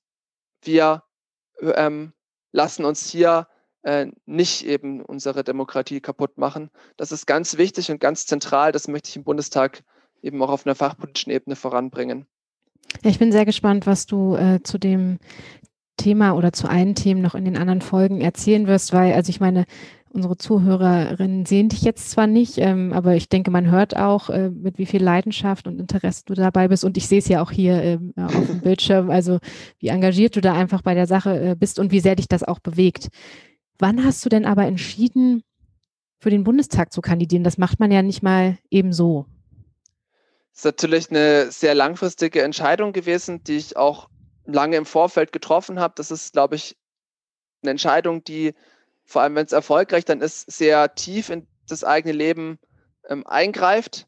wir 0.62 1.02
ähm, 1.60 2.12
lassen 2.54 2.84
uns 2.84 3.10
hier 3.10 3.48
äh, 3.82 4.06
nicht 4.24 4.64
eben 4.64 5.02
unsere 5.02 5.44
Demokratie 5.44 6.00
kaputt 6.00 6.38
machen. 6.38 6.70
Das 6.96 7.12
ist 7.12 7.26
ganz 7.26 7.58
wichtig 7.58 7.90
und 7.90 8.00
ganz 8.00 8.26
zentral. 8.26 8.72
Das 8.72 8.88
möchte 8.88 9.10
ich 9.10 9.16
im 9.16 9.24
Bundestag 9.24 9.82
eben 10.22 10.40
auch 10.42 10.48
auf 10.48 10.64
einer 10.64 10.74
fachpolitischen 10.74 11.32
Ebene 11.32 11.56
voranbringen. 11.56 12.26
Ja, 13.02 13.10
ich 13.10 13.18
bin 13.18 13.32
sehr 13.32 13.44
gespannt, 13.44 13.86
was 13.86 14.06
du 14.06 14.36
äh, 14.36 14.62
zu 14.62 14.78
dem 14.78 15.18
Thema 15.96 16.32
oder 16.32 16.52
zu 16.52 16.68
allen 16.68 16.94
Themen 16.94 17.20
noch 17.22 17.34
in 17.34 17.44
den 17.44 17.56
anderen 17.56 17.82
Folgen 17.82 18.20
erzählen 18.20 18.66
wirst, 18.66 18.92
weil, 18.92 19.12
also 19.12 19.30
ich 19.30 19.40
meine, 19.40 19.64
unsere 20.14 20.36
Zuhörerinnen 20.36 21.44
sehen 21.44 21.68
dich 21.68 21.82
jetzt 21.82 22.10
zwar 22.10 22.26
nicht, 22.28 22.58
ähm, 22.58 22.92
aber 22.92 23.16
ich 23.16 23.28
denke, 23.28 23.50
man 23.50 23.70
hört 23.70 23.96
auch, 23.96 24.30
äh, 24.30 24.48
mit 24.48 24.78
wie 24.78 24.86
viel 24.86 25.02
Leidenschaft 25.02 25.66
und 25.66 25.80
Interesse 25.80 26.22
du 26.24 26.34
dabei 26.34 26.68
bist. 26.68 26.84
Und 26.84 26.96
ich 26.96 27.08
sehe 27.08 27.18
es 27.18 27.28
ja 27.28 27.42
auch 27.42 27.50
hier 27.50 27.82
ähm, 27.82 28.14
auf 28.16 28.32
dem 28.32 28.60
Bildschirm, 28.62 29.10
also 29.10 29.40
wie 29.78 29.88
engagiert 29.88 30.36
du 30.36 30.40
da 30.40 30.54
einfach 30.54 30.82
bei 30.82 30.94
der 30.94 31.08
Sache 31.08 31.38
äh, 31.40 31.56
bist 31.56 31.80
und 31.80 31.90
wie 31.90 32.00
sehr 32.00 32.14
dich 32.14 32.28
das 32.28 32.44
auch 32.44 32.60
bewegt. 32.60 33.08
Wann 33.78 34.04
hast 34.04 34.24
du 34.24 34.28
denn 34.28 34.44
aber 34.44 34.64
entschieden, 34.66 35.42
für 36.20 36.30
den 36.30 36.44
Bundestag 36.44 36.92
zu 36.92 37.00
kandidieren? 37.00 37.44
Das 37.44 37.58
macht 37.58 37.80
man 37.80 37.90
ja 37.90 38.02
nicht 38.02 38.22
mal 38.22 38.58
eben 38.70 38.92
so. 38.92 39.26
Das 40.52 40.60
ist 40.60 40.64
natürlich 40.64 41.10
eine 41.10 41.50
sehr 41.50 41.74
langfristige 41.74 42.42
Entscheidung 42.42 42.92
gewesen, 42.92 43.42
die 43.42 43.56
ich 43.56 43.76
auch 43.76 44.08
lange 44.46 44.76
im 44.76 44.86
Vorfeld 44.86 45.32
getroffen 45.32 45.80
habe. 45.80 45.94
Das 45.96 46.12
ist, 46.12 46.32
glaube 46.32 46.54
ich, 46.54 46.76
eine 47.62 47.72
Entscheidung, 47.72 48.22
die, 48.22 48.54
vor 49.04 49.22
allem 49.22 49.34
wenn 49.34 49.46
es 49.46 49.52
erfolgreich 49.52 50.04
dann 50.04 50.20
ist, 50.20 50.50
sehr 50.50 50.94
tief 50.94 51.30
in 51.30 51.46
das 51.68 51.84
eigene 51.84 52.12
Leben 52.12 52.58
ähm, 53.08 53.26
eingreift 53.26 54.06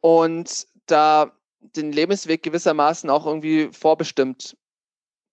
und 0.00 0.66
da 0.86 1.32
den 1.60 1.92
Lebensweg 1.92 2.42
gewissermaßen 2.42 3.10
auch 3.10 3.26
irgendwie 3.26 3.70
vorbestimmt. 3.72 4.56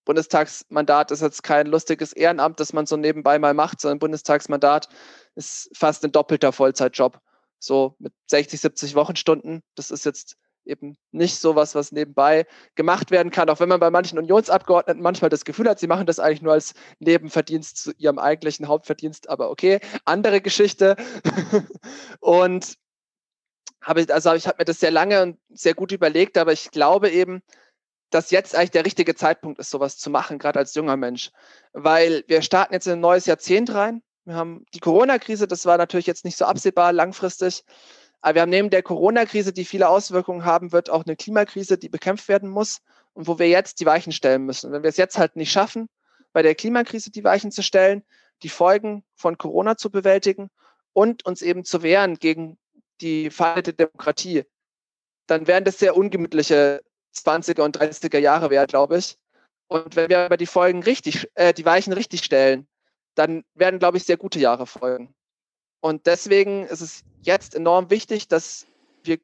Bundestagsmandat 0.06 1.12
ist 1.12 1.22
jetzt 1.22 1.44
kein 1.44 1.68
lustiges 1.68 2.12
Ehrenamt, 2.12 2.60
das 2.60 2.74
man 2.74 2.86
so 2.86 2.98
nebenbei 2.98 3.40
mal 3.40 3.54
macht, 3.54 3.80
sondern 3.80 4.00
Bundestagsmandat 4.00 4.90
ist 5.36 5.70
fast 5.76 6.04
ein 6.04 6.12
doppelter 6.12 6.52
Vollzeitjob. 6.52 7.20
So 7.60 7.96
mit 8.00 8.14
60, 8.28 8.60
70 8.60 8.96
Wochenstunden. 8.96 9.64
Das 9.76 9.92
ist 9.92 10.06
jetzt 10.06 10.36
eben 10.66 10.98
nicht 11.12 11.40
sowas, 11.40 11.76
was 11.76 11.92
nebenbei 11.92 12.46
gemacht 12.76 13.12
werden 13.12 13.32
kann, 13.32 13.50
auch 13.50 13.60
wenn 13.60 13.70
man 13.70 13.80
bei 13.80 13.90
manchen 13.90 14.18
Unionsabgeordneten 14.18 15.02
manchmal 15.02 15.30
das 15.30 15.46
Gefühl 15.46 15.70
hat, 15.70 15.80
sie 15.80 15.88
machen 15.88 16.06
das 16.06 16.20
eigentlich 16.20 16.42
nur 16.42 16.54
als 16.54 16.74
Nebenverdienst 17.00 17.78
zu 17.78 17.92
ihrem 17.98 18.20
eigentlichen 18.20 18.68
Hauptverdienst, 18.68 19.30
aber 19.30 19.50
okay, 19.50 19.80
andere 20.06 20.42
Geschichte. 20.42 20.96
und 22.20 22.78
habe 23.82 24.02
ich, 24.02 24.14
also 24.14 24.34
ich 24.34 24.48
habe 24.48 24.58
mir 24.60 24.66
das 24.66 24.80
sehr 24.80 24.92
lange 24.92 25.22
und 25.22 25.40
sehr 25.50 25.74
gut 25.74 25.92
überlegt, 25.92 26.38
aber 26.38 26.54
ich 26.54 26.72
glaube 26.72 27.10
eben, 27.10 27.42
dass 28.10 28.32
jetzt 28.32 28.56
eigentlich 28.56 28.72
der 28.72 28.86
richtige 28.86 29.16
Zeitpunkt 29.16 29.60
ist, 29.60 29.72
sowas 29.72 29.98
zu 29.98 30.10
machen, 30.10 30.38
gerade 30.40 30.60
als 30.60 30.76
junger 30.76 30.98
Mensch. 30.98 31.32
Weil 31.74 32.24
wir 32.28 32.42
starten 32.42 32.74
jetzt 32.74 32.86
in 32.88 32.94
ein 32.94 33.00
neues 33.00 33.26
Jahrzehnt 33.26 33.74
rein. 33.74 34.04
Wir 34.26 34.36
haben 34.36 34.66
die 34.74 34.80
Corona-Krise, 34.80 35.48
das 35.48 35.66
war 35.66 35.78
natürlich 35.78 36.08
jetzt 36.08 36.24
nicht 36.24 36.38
so 36.38 36.46
absehbar 36.46 36.94
langfristig. 36.94 37.64
Aber 38.24 38.36
wir 38.36 38.42
haben 38.44 38.50
neben 38.50 38.70
der 38.70 38.84
Corona-Krise, 38.84 39.52
die 39.52 39.66
viele 39.66 39.90
Auswirkungen 39.90 40.46
haben 40.46 40.72
wird, 40.72 40.90
auch 40.90 41.06
eine 41.06 41.18
Klimakrise, 41.18 41.78
die 41.78 41.90
bekämpft 41.90 42.30
werden 42.30 42.50
muss 42.50 42.80
und 43.12 43.28
wo 43.28 43.38
wir 43.38 43.50
jetzt 43.50 43.82
die 43.82 43.86
Weichen 43.86 44.14
stellen 44.14 44.46
müssen. 44.46 44.72
Wenn 44.72 44.82
wir 44.82 44.90
es 44.90 44.96
jetzt 44.96 45.18
halt 45.18 45.36
nicht 45.36 45.52
schaffen, 45.52 45.90
bei 46.32 46.42
der 46.42 46.56
Klimakrise 46.56 47.12
die 47.12 47.26
Weichen 47.26 47.52
zu 47.52 47.62
stellen, 47.62 48.02
die 48.42 48.48
Folgen 48.48 49.04
von 49.14 49.38
Corona 49.38 49.76
zu 49.76 49.92
bewältigen 49.92 50.50
und 50.94 51.26
uns 51.26 51.42
eben 51.42 51.66
zu 51.66 51.84
wehren 51.84 52.16
gegen 52.16 52.58
die 53.02 53.30
der 53.30 53.62
Demokratie, 53.62 54.46
dann 55.28 55.46
werden 55.46 55.66
das 55.66 55.80
sehr 55.80 55.98
ungemütliche 55.98 56.82
20er 57.14 57.62
und 57.62 57.78
30er 57.78 58.20
Jahre 58.20 58.50
werden, 58.50 58.68
glaube 58.68 59.00
ich. 59.00 59.18
Und 59.68 59.98
wenn 59.98 60.10
wir 60.10 60.20
aber 60.20 60.38
die 60.38 60.46
Folgen 60.46 60.82
richtig, 60.82 61.30
äh, 61.36 61.54
die 61.54 61.66
Weichen 61.66 61.92
richtig 61.92 62.24
stellen, 62.24 62.68
dann 63.16 63.44
werden, 63.54 63.80
glaube 63.80 63.98
ich, 63.98 64.06
sehr 64.06 64.18
gute 64.18 64.40
Jahre 64.40 64.66
folgen. 64.66 65.14
Und 65.84 66.06
deswegen 66.06 66.66
ist 66.66 66.80
es 66.80 67.04
jetzt 67.24 67.54
enorm 67.54 67.90
wichtig, 67.90 68.30
dass 68.30 68.68
wir 69.04 69.20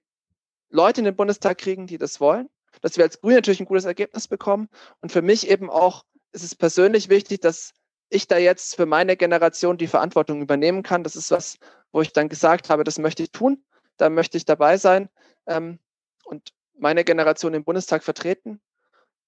Leute 0.69 0.99
in 0.99 1.05
den 1.05 1.15
Bundestag 1.15 1.57
kriegen, 1.57 1.87
die 1.87 1.97
das 1.97 2.19
wollen, 2.19 2.49
dass 2.81 2.97
wir 2.97 3.05
als 3.05 3.21
Grüne 3.21 3.35
natürlich 3.35 3.61
ein 3.61 3.65
gutes 3.65 3.85
Ergebnis 3.85 4.27
bekommen. 4.27 4.67
Und 4.99 5.13
für 5.13 5.21
mich 5.21 5.49
eben 5.49 5.69
auch 5.69 6.03
ist 6.33 6.43
es 6.43 6.55
persönlich 6.55 7.07
wichtig, 7.07 7.39
dass 7.39 7.71
ich 8.09 8.27
da 8.27 8.37
jetzt 8.37 8.75
für 8.75 8.85
meine 8.85 9.15
Generation 9.15 9.77
die 9.77 9.87
Verantwortung 9.87 10.41
übernehmen 10.41 10.83
kann. 10.83 11.05
Das 11.05 11.15
ist 11.15 11.31
was, 11.31 11.59
wo 11.93 12.01
ich 12.01 12.11
dann 12.11 12.27
gesagt 12.27 12.69
habe, 12.69 12.83
das 12.83 12.99
möchte 12.99 13.23
ich 13.23 13.31
tun, 13.31 13.63
da 13.95 14.09
möchte 14.09 14.35
ich 14.35 14.43
dabei 14.43 14.75
sein. 14.75 15.07
Ähm, 15.47 15.79
und 16.25 16.49
meine 16.77 17.05
Generation 17.05 17.53
im 17.53 17.63
Bundestag 17.63 18.03
vertreten. 18.03 18.59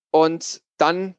Und 0.10 0.62
dann 0.76 1.16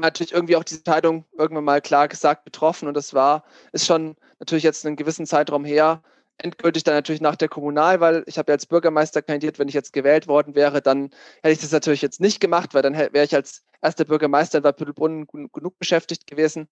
natürlich 0.00 0.32
irgendwie 0.32 0.56
auch 0.56 0.64
die 0.64 0.76
Entscheidung 0.76 1.24
irgendwann 1.36 1.64
mal 1.64 1.80
klar 1.80 2.08
gesagt 2.08 2.44
betroffen. 2.44 2.88
Und 2.88 2.94
das 2.94 3.14
war, 3.14 3.44
ist 3.72 3.86
schon 3.86 4.16
natürlich 4.38 4.64
jetzt 4.64 4.86
einen 4.86 4.96
gewissen 4.96 5.26
Zeitraum 5.26 5.64
her. 5.64 6.02
Endgültig 6.38 6.84
dann 6.84 6.94
natürlich 6.94 7.20
nach 7.20 7.36
der 7.36 7.48
Kommunalwahl. 7.48 8.24
Ich 8.26 8.38
habe 8.38 8.50
ja 8.50 8.54
als 8.54 8.66
Bürgermeister 8.66 9.22
kandidiert. 9.22 9.58
Wenn 9.58 9.68
ich 9.68 9.74
jetzt 9.74 9.92
gewählt 9.92 10.26
worden 10.26 10.54
wäre, 10.54 10.80
dann 10.82 11.10
hätte 11.42 11.52
ich 11.52 11.60
das 11.60 11.72
natürlich 11.72 12.02
jetzt 12.02 12.20
nicht 12.20 12.40
gemacht, 12.40 12.74
weil 12.74 12.82
dann 12.82 12.94
wäre 12.94 13.24
ich 13.24 13.34
als 13.34 13.64
erster 13.82 14.04
Bürgermeister 14.04 14.58
in 14.58 14.64
Wappelbrunn 14.64 15.26
genug 15.52 15.78
beschäftigt 15.78 16.26
gewesen. 16.26 16.68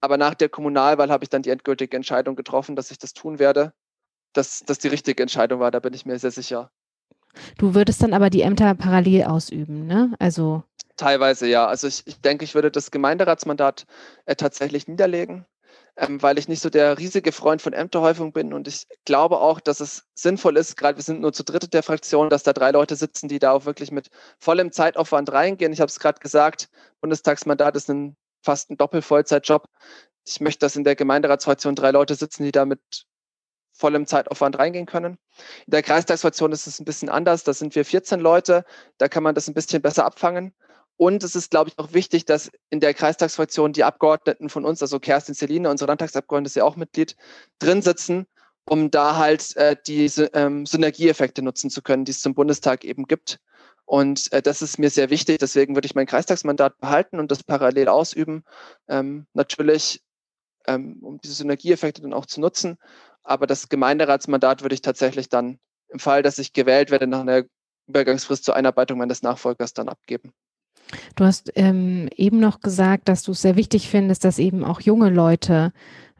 Aber 0.00 0.16
nach 0.16 0.34
der 0.34 0.48
Kommunalwahl 0.48 1.10
habe 1.10 1.24
ich 1.24 1.30
dann 1.30 1.42
die 1.42 1.50
endgültige 1.50 1.96
Entscheidung 1.96 2.36
getroffen, 2.36 2.76
dass 2.76 2.90
ich 2.90 2.98
das 2.98 3.12
tun 3.12 3.38
werde. 3.38 3.72
Dass 4.32 4.60
das 4.60 4.78
die 4.78 4.88
richtige 4.88 5.22
Entscheidung 5.22 5.60
war, 5.60 5.70
da 5.70 5.80
bin 5.80 5.94
ich 5.94 6.06
mir 6.06 6.18
sehr 6.18 6.30
sicher. 6.30 6.70
Du 7.58 7.74
würdest 7.74 8.02
dann 8.02 8.14
aber 8.14 8.30
die 8.30 8.42
Ämter 8.42 8.74
parallel 8.74 9.24
ausüben, 9.24 9.86
ne? 9.86 10.14
Also 10.18 10.64
teilweise 11.00 11.46
ja. 11.46 11.66
Also 11.66 11.88
ich, 11.88 12.06
ich 12.06 12.20
denke, 12.20 12.44
ich 12.44 12.54
würde 12.54 12.70
das 12.70 12.90
Gemeinderatsmandat 12.90 13.86
äh, 14.26 14.36
tatsächlich 14.36 14.86
niederlegen, 14.86 15.46
ähm, 15.96 16.22
weil 16.22 16.38
ich 16.38 16.48
nicht 16.48 16.60
so 16.62 16.70
der 16.70 16.98
riesige 16.98 17.32
Freund 17.32 17.62
von 17.62 17.72
Ämterhäufung 17.72 18.32
bin 18.32 18.52
und 18.52 18.68
ich 18.68 18.86
glaube 19.04 19.38
auch, 19.40 19.60
dass 19.60 19.80
es 19.80 20.04
sinnvoll 20.14 20.56
ist, 20.56 20.76
gerade 20.76 20.98
wir 20.98 21.02
sind 21.02 21.20
nur 21.20 21.32
zu 21.32 21.44
dritt 21.44 21.72
der 21.72 21.82
Fraktion, 21.82 22.28
dass 22.30 22.42
da 22.42 22.52
drei 22.52 22.70
Leute 22.70 22.96
sitzen, 22.96 23.28
die 23.28 23.38
da 23.38 23.52
auch 23.52 23.64
wirklich 23.64 23.90
mit 23.90 24.10
vollem 24.38 24.72
Zeitaufwand 24.72 25.32
reingehen. 25.32 25.72
Ich 25.72 25.80
habe 25.80 25.88
es 25.88 25.98
gerade 25.98 26.20
gesagt, 26.20 26.68
Bundestagsmandat 27.00 27.76
ist 27.76 27.90
ein, 27.90 28.16
fast 28.42 28.70
ein 28.70 28.76
Doppelvollzeitjob. 28.76 29.66
Ich 30.26 30.40
möchte, 30.40 30.60
dass 30.60 30.76
in 30.76 30.84
der 30.84 30.96
Gemeinderatsfraktion 30.96 31.74
drei 31.74 31.90
Leute 31.92 32.14
sitzen, 32.14 32.44
die 32.44 32.52
da 32.52 32.66
mit 32.66 32.80
vollem 33.80 34.06
Zeitaufwand 34.06 34.58
reingehen 34.58 34.86
können. 34.86 35.18
In 35.66 35.70
der 35.72 35.82
Kreistagsfraktion 35.82 36.52
ist 36.52 36.66
es 36.66 36.78
ein 36.78 36.84
bisschen 36.84 37.08
anders. 37.08 37.42
Da 37.44 37.52
sind 37.52 37.74
wir 37.74 37.84
14 37.84 38.20
Leute. 38.20 38.64
Da 38.98 39.08
kann 39.08 39.22
man 39.22 39.34
das 39.34 39.48
ein 39.48 39.54
bisschen 39.54 39.82
besser 39.82 40.04
abfangen. 40.04 40.54
Und 40.96 41.24
es 41.24 41.34
ist, 41.34 41.50
glaube 41.50 41.70
ich, 41.70 41.78
auch 41.78 41.94
wichtig, 41.94 42.26
dass 42.26 42.50
in 42.68 42.78
der 42.80 42.92
Kreistagsfraktion 42.92 43.72
die 43.72 43.84
Abgeordneten 43.84 44.50
von 44.50 44.66
uns, 44.66 44.82
also 44.82 45.00
Kerstin 45.00 45.34
Celine, 45.34 45.70
unsere 45.70 45.88
Landtagsabgeordnete 45.88 46.48
ist 46.48 46.56
ja 46.56 46.64
auch 46.64 46.76
Mitglied, 46.76 47.16
drin 47.58 47.80
sitzen, 47.80 48.26
um 48.66 48.90
da 48.90 49.16
halt 49.16 49.56
äh, 49.56 49.76
diese 49.86 50.26
ähm, 50.34 50.66
Synergieeffekte 50.66 51.42
nutzen 51.42 51.70
zu 51.70 51.80
können, 51.80 52.04
die 52.04 52.12
es 52.12 52.20
zum 52.20 52.34
Bundestag 52.34 52.84
eben 52.84 53.06
gibt. 53.06 53.40
Und 53.86 54.30
äh, 54.32 54.42
das 54.42 54.60
ist 54.60 54.78
mir 54.78 54.90
sehr 54.90 55.08
wichtig. 55.08 55.38
Deswegen 55.38 55.74
würde 55.74 55.86
ich 55.86 55.94
mein 55.94 56.06
Kreistagsmandat 56.06 56.78
behalten 56.78 57.18
und 57.18 57.30
das 57.30 57.42
parallel 57.42 57.88
ausüben. 57.88 58.44
Ähm, 58.86 59.26
natürlich, 59.32 60.02
ähm, 60.66 60.98
um 61.02 61.18
diese 61.18 61.34
Synergieeffekte 61.34 62.02
dann 62.02 62.12
auch 62.12 62.26
zu 62.26 62.40
nutzen. 62.42 62.76
Aber 63.22 63.46
das 63.46 63.68
Gemeinderatsmandat 63.68 64.62
würde 64.62 64.74
ich 64.74 64.82
tatsächlich 64.82 65.28
dann 65.28 65.58
im 65.88 65.98
Fall, 65.98 66.22
dass 66.22 66.38
ich 66.38 66.52
gewählt 66.52 66.90
werde, 66.90 67.06
nach 67.06 67.20
einer 67.20 67.44
Übergangsfrist 67.88 68.44
zur 68.44 68.56
Einarbeitung 68.56 68.98
meines 68.98 69.22
Nachfolgers 69.22 69.74
dann 69.74 69.88
abgeben. 69.88 70.32
Du 71.16 71.24
hast 71.24 71.52
ähm, 71.54 72.08
eben 72.16 72.40
noch 72.40 72.60
gesagt, 72.60 73.08
dass 73.08 73.22
du 73.22 73.32
es 73.32 73.42
sehr 73.42 73.56
wichtig 73.56 73.88
findest, 73.88 74.24
dass 74.24 74.38
eben 74.38 74.64
auch 74.64 74.80
junge 74.80 75.10
Leute 75.10 75.72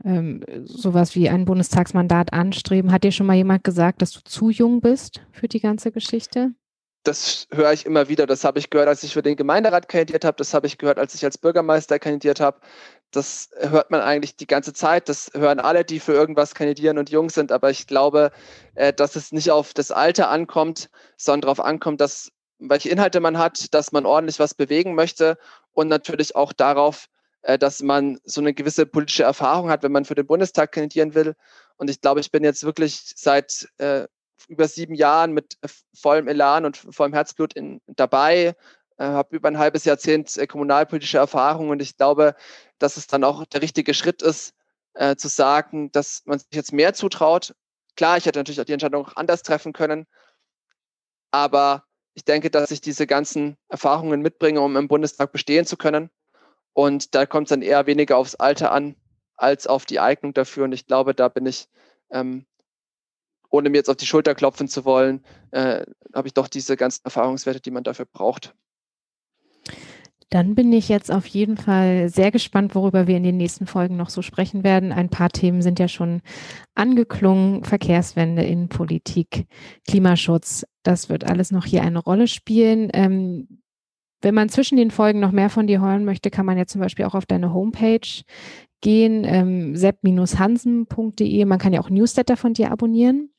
ähm, 0.04 0.44
sowas 0.64 1.14
wie 1.14 1.28
ein 1.28 1.44
Bundestagsmandat 1.44 2.32
anstreben. 2.32 2.92
Hat 2.92 3.04
dir 3.04 3.12
schon 3.12 3.26
mal 3.26 3.36
jemand 3.36 3.64
gesagt, 3.64 4.02
dass 4.02 4.12
du 4.12 4.20
zu 4.24 4.50
jung 4.50 4.80
bist 4.80 5.22
für 5.32 5.48
die 5.48 5.60
ganze 5.60 5.92
Geschichte? 5.92 6.52
Das 7.02 7.48
höre 7.50 7.72
ich 7.72 7.86
immer 7.86 8.08
wieder. 8.08 8.26
Das 8.26 8.44
habe 8.44 8.58
ich 8.58 8.70
gehört, 8.70 8.88
als 8.88 9.02
ich 9.02 9.14
für 9.14 9.22
den 9.22 9.36
Gemeinderat 9.36 9.88
kandidiert 9.88 10.24
habe. 10.24 10.36
Das 10.36 10.52
habe 10.52 10.66
ich 10.66 10.78
gehört, 10.78 10.98
als 10.98 11.14
ich 11.14 11.24
als 11.24 11.38
Bürgermeister 11.38 11.98
kandidiert 11.98 12.40
habe. 12.40 12.60
Das 13.10 13.50
hört 13.58 13.90
man 13.90 14.00
eigentlich 14.00 14.36
die 14.36 14.46
ganze 14.46 14.72
Zeit. 14.72 15.08
Das 15.08 15.30
hören 15.34 15.60
alle, 15.60 15.84
die 15.84 16.00
für 16.00 16.12
irgendwas 16.12 16.54
kandidieren 16.54 16.98
und 16.98 17.10
jung 17.10 17.30
sind. 17.30 17.52
Aber 17.52 17.70
ich 17.70 17.86
glaube, 17.86 18.32
äh, 18.74 18.92
dass 18.92 19.16
es 19.16 19.32
nicht 19.32 19.50
auf 19.50 19.72
das 19.74 19.90
Alter 19.90 20.28
ankommt, 20.28 20.90
sondern 21.16 21.42
darauf 21.42 21.60
ankommt, 21.60 22.00
dass 22.00 22.32
welche 22.58 22.90
Inhalte 22.90 23.20
man 23.20 23.38
hat, 23.38 23.72
dass 23.74 23.92
man 23.92 24.04
ordentlich 24.04 24.38
was 24.38 24.54
bewegen 24.54 24.94
möchte 24.94 25.38
und 25.72 25.88
natürlich 25.88 26.36
auch 26.36 26.52
darauf, 26.52 27.08
äh, 27.42 27.58
dass 27.58 27.80
man 27.82 28.20
so 28.24 28.40
eine 28.40 28.52
gewisse 28.52 28.86
politische 28.86 29.22
Erfahrung 29.22 29.70
hat, 29.70 29.82
wenn 29.82 29.92
man 29.92 30.04
für 30.04 30.14
den 30.14 30.26
Bundestag 30.26 30.72
kandidieren 30.72 31.14
will. 31.14 31.34
Und 31.76 31.88
ich 31.88 32.02
glaube, 32.02 32.20
ich 32.20 32.30
bin 32.30 32.44
jetzt 32.44 32.64
wirklich 32.64 33.14
seit 33.16 33.68
äh, 33.78 34.06
über 34.48 34.68
sieben 34.68 34.94
Jahren 34.94 35.32
mit 35.32 35.58
vollem 35.94 36.28
Elan 36.28 36.64
und 36.64 36.76
vollem 36.76 37.12
Herzblut 37.12 37.54
in, 37.54 37.80
dabei, 37.86 38.54
äh, 38.98 39.04
habe 39.04 39.36
über 39.36 39.48
ein 39.48 39.58
halbes 39.58 39.84
Jahrzehnt 39.84 40.36
äh, 40.36 40.46
kommunalpolitische 40.46 41.18
Erfahrung 41.18 41.70
und 41.70 41.82
ich 41.82 41.96
glaube, 41.96 42.34
dass 42.78 42.96
es 42.96 43.06
dann 43.06 43.24
auch 43.24 43.44
der 43.46 43.62
richtige 43.62 43.94
Schritt 43.94 44.22
ist, 44.22 44.54
äh, 44.94 45.16
zu 45.16 45.28
sagen, 45.28 45.92
dass 45.92 46.22
man 46.24 46.38
sich 46.38 46.48
jetzt 46.52 46.72
mehr 46.72 46.94
zutraut. 46.94 47.54
Klar, 47.96 48.16
ich 48.16 48.26
hätte 48.26 48.38
natürlich 48.38 48.60
auch 48.60 48.64
die 48.64 48.72
Entscheidung 48.72 49.06
auch 49.06 49.16
anders 49.16 49.42
treffen 49.42 49.72
können, 49.72 50.06
aber 51.30 51.84
ich 52.14 52.24
denke, 52.24 52.50
dass 52.50 52.70
ich 52.70 52.80
diese 52.80 53.06
ganzen 53.06 53.56
Erfahrungen 53.68 54.20
mitbringe, 54.20 54.60
um 54.60 54.76
im 54.76 54.88
Bundestag 54.88 55.32
bestehen 55.32 55.64
zu 55.64 55.76
können. 55.76 56.10
Und 56.72 57.14
da 57.14 57.26
kommt 57.26 57.46
es 57.46 57.50
dann 57.50 57.62
eher 57.62 57.86
weniger 57.86 58.16
aufs 58.16 58.34
Alter 58.34 58.72
an, 58.72 58.96
als 59.36 59.66
auf 59.66 59.86
die 59.86 60.00
Eignung 60.00 60.34
dafür. 60.34 60.64
Und 60.64 60.72
ich 60.72 60.86
glaube, 60.86 61.14
da 61.14 61.28
bin 61.28 61.46
ich, 61.46 61.68
ähm, 62.10 62.46
ohne 63.50 63.70
mir 63.70 63.78
jetzt 63.78 63.90
auf 63.90 63.96
die 63.96 64.06
Schulter 64.06 64.34
klopfen 64.34 64.68
zu 64.68 64.84
wollen, 64.84 65.24
äh, 65.50 65.84
habe 66.14 66.28
ich 66.28 66.34
doch 66.34 66.48
diese 66.48 66.76
ganzen 66.76 67.04
Erfahrungswerte, 67.04 67.60
die 67.60 67.70
man 67.70 67.84
dafür 67.84 68.06
braucht. 68.06 68.54
Dann 70.30 70.54
bin 70.54 70.72
ich 70.72 70.88
jetzt 70.88 71.10
auf 71.10 71.26
jeden 71.26 71.56
Fall 71.56 72.08
sehr 72.08 72.30
gespannt, 72.30 72.76
worüber 72.76 73.08
wir 73.08 73.16
in 73.16 73.24
den 73.24 73.36
nächsten 73.36 73.66
Folgen 73.66 73.96
noch 73.96 74.10
so 74.10 74.22
sprechen 74.22 74.62
werden. 74.62 74.92
Ein 74.92 75.08
paar 75.08 75.28
Themen 75.28 75.60
sind 75.60 75.80
ja 75.80 75.88
schon 75.88 76.22
angeklungen. 76.76 77.64
Verkehrswende, 77.64 78.44
Innenpolitik, 78.44 79.46
Klimaschutz. 79.88 80.64
Das 80.84 81.08
wird 81.08 81.24
alles 81.24 81.50
noch 81.50 81.64
hier 81.64 81.82
eine 81.82 81.98
Rolle 81.98 82.28
spielen. 82.28 82.90
Ähm, 82.94 83.60
wenn 84.22 84.34
man 84.34 84.50
zwischen 84.50 84.76
den 84.76 84.92
Folgen 84.92 85.18
noch 85.18 85.32
mehr 85.32 85.50
von 85.50 85.66
dir 85.66 85.80
hören 85.80 86.04
möchte, 86.04 86.30
kann 86.30 86.46
man 86.46 86.58
ja 86.58 86.66
zum 86.66 86.80
Beispiel 86.80 87.06
auch 87.06 87.14
auf 87.14 87.26
deine 87.26 87.52
Homepage 87.52 88.22
gehen, 88.80 89.24
ähm, 89.24 89.76
sepp-hansen.de. 89.76 91.44
Man 91.44 91.58
kann 91.58 91.72
ja 91.72 91.80
auch 91.80 91.90
Newsletter 91.90 92.36
von 92.36 92.54
dir 92.54 92.70
abonnieren, 92.70 93.30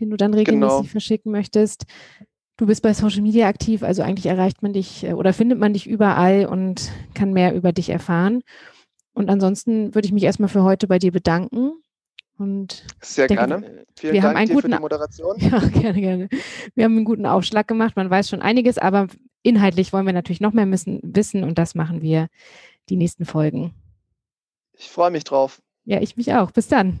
den 0.00 0.10
du 0.10 0.16
dann 0.16 0.34
regelmäßig 0.34 0.78
genau. 0.78 0.82
verschicken 0.84 1.32
möchtest. 1.32 1.84
Du 2.56 2.66
bist 2.66 2.82
bei 2.82 2.94
Social 2.94 3.22
Media 3.22 3.48
aktiv, 3.48 3.82
also 3.82 4.02
eigentlich 4.02 4.26
erreicht 4.26 4.62
man 4.62 4.72
dich 4.72 5.04
äh, 5.04 5.14
oder 5.14 5.32
findet 5.32 5.58
man 5.58 5.72
dich 5.72 5.86
überall 5.86 6.46
und 6.46 6.92
kann 7.14 7.32
mehr 7.32 7.54
über 7.54 7.72
dich 7.72 7.90
erfahren. 7.90 8.42
Und 9.14 9.30
ansonsten 9.30 9.94
würde 9.94 10.06
ich 10.06 10.12
mich 10.12 10.22
erstmal 10.22 10.48
für 10.48 10.62
heute 10.62 10.86
bei 10.86 10.98
dir 10.98 11.12
bedanken. 11.12 11.72
Und 12.38 12.84
Sehr 13.00 13.26
denke, 13.26 13.46
gerne. 13.46 13.84
Vielen 13.98 14.14
wir 14.14 14.22
Dank 14.22 14.34
haben 14.34 14.36
einen 14.36 14.50
guten, 14.50 14.62
für 14.62 14.76
die 14.76 14.80
Moderation. 14.80 15.36
Ja, 15.38 15.58
gerne, 15.58 16.00
gerne. 16.00 16.28
Wir 16.74 16.84
haben 16.84 16.96
einen 16.96 17.04
guten 17.04 17.26
Aufschlag 17.26 17.68
gemacht. 17.68 17.94
Man 17.96 18.10
weiß 18.10 18.28
schon 18.28 18.42
einiges, 18.42 18.78
aber 18.78 19.08
inhaltlich 19.42 19.92
wollen 19.92 20.06
wir 20.06 20.12
natürlich 20.12 20.40
noch 20.40 20.52
mehr 20.52 20.66
müssen, 20.66 21.00
wissen 21.02 21.44
und 21.44 21.58
das 21.58 21.74
machen 21.74 22.00
wir 22.00 22.28
die 22.88 22.96
nächsten 22.96 23.24
Folgen. 23.24 23.74
Ich 24.72 24.88
freue 24.88 25.10
mich 25.10 25.24
drauf. 25.24 25.62
Ja, 25.84 26.00
ich 26.00 26.16
mich 26.16 26.32
auch. 26.32 26.50
Bis 26.50 26.68
dann. 26.68 27.00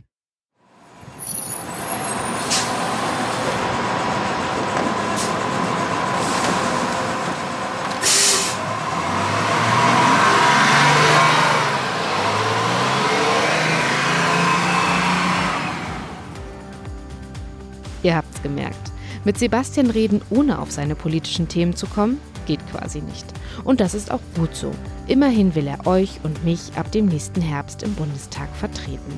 Ihr 18.02 18.16
habt's 18.16 18.42
gemerkt. 18.42 18.92
Mit 19.24 19.38
Sebastian 19.38 19.90
reden, 19.90 20.20
ohne 20.30 20.58
auf 20.58 20.70
seine 20.72 20.94
politischen 20.94 21.48
Themen 21.48 21.76
zu 21.76 21.86
kommen, 21.86 22.18
geht 22.46 22.60
quasi 22.70 23.00
nicht. 23.00 23.26
Und 23.64 23.80
das 23.80 23.94
ist 23.94 24.10
auch 24.10 24.20
gut 24.36 24.54
so. 24.54 24.72
Immerhin 25.06 25.54
will 25.54 25.66
er 25.66 25.86
euch 25.86 26.20
und 26.22 26.44
mich 26.44 26.72
ab 26.76 26.90
dem 26.90 27.06
nächsten 27.06 27.40
Herbst 27.40 27.82
im 27.82 27.94
Bundestag 27.94 28.48
vertreten. 28.56 29.12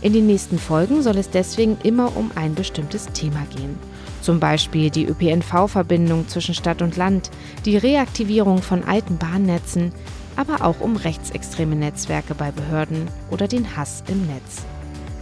In 0.00 0.12
den 0.12 0.26
nächsten 0.26 0.58
Folgen 0.58 1.02
soll 1.02 1.16
es 1.18 1.30
deswegen 1.30 1.76
immer 1.82 2.16
um 2.16 2.30
ein 2.34 2.54
bestimmtes 2.54 3.06
Thema 3.12 3.46
gehen. 3.54 3.78
Zum 4.22 4.40
Beispiel 4.40 4.90
die 4.90 5.06
ÖPNV-Verbindung 5.06 6.28
zwischen 6.28 6.54
Stadt 6.54 6.82
und 6.82 6.96
Land, 6.96 7.30
die 7.64 7.76
Reaktivierung 7.76 8.62
von 8.62 8.82
alten 8.84 9.18
Bahnnetzen, 9.18 9.92
aber 10.36 10.64
auch 10.64 10.80
um 10.80 10.96
rechtsextreme 10.96 11.76
Netzwerke 11.76 12.34
bei 12.34 12.50
Behörden 12.50 13.08
oder 13.30 13.46
den 13.46 13.76
Hass 13.76 14.02
im 14.08 14.26
Netz. 14.26 14.64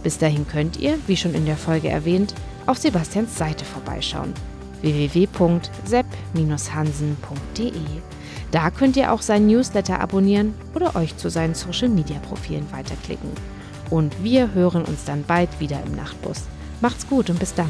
Bis 0.03 0.17
dahin 0.17 0.47
könnt 0.47 0.77
ihr, 0.77 0.97
wie 1.07 1.17
schon 1.17 1.33
in 1.33 1.45
der 1.45 1.57
Folge 1.57 1.89
erwähnt, 1.89 2.33
auf 2.65 2.77
Sebastians 2.77 3.37
Seite 3.37 3.65
vorbeischauen 3.65 4.33
www.sepp-hansen.de. 4.81 7.71
Da 8.51 8.69
könnt 8.69 8.97
ihr 8.97 9.11
auch 9.11 9.21
seinen 9.21 9.47
Newsletter 9.47 9.99
abonnieren 9.99 10.53
oder 10.75 10.95
euch 10.95 11.17
zu 11.17 11.29
seinen 11.29 11.55
Social-Media-Profilen 11.55 12.71
weiterklicken. 12.71 13.31
Und 13.89 14.23
wir 14.23 14.53
hören 14.53 14.85
uns 14.85 15.05
dann 15.05 15.23
bald 15.23 15.59
wieder 15.59 15.81
im 15.85 15.95
Nachtbus. 15.95 16.43
Macht's 16.81 17.07
gut 17.07 17.29
und 17.29 17.39
bis 17.39 17.53
dann. 17.53 17.69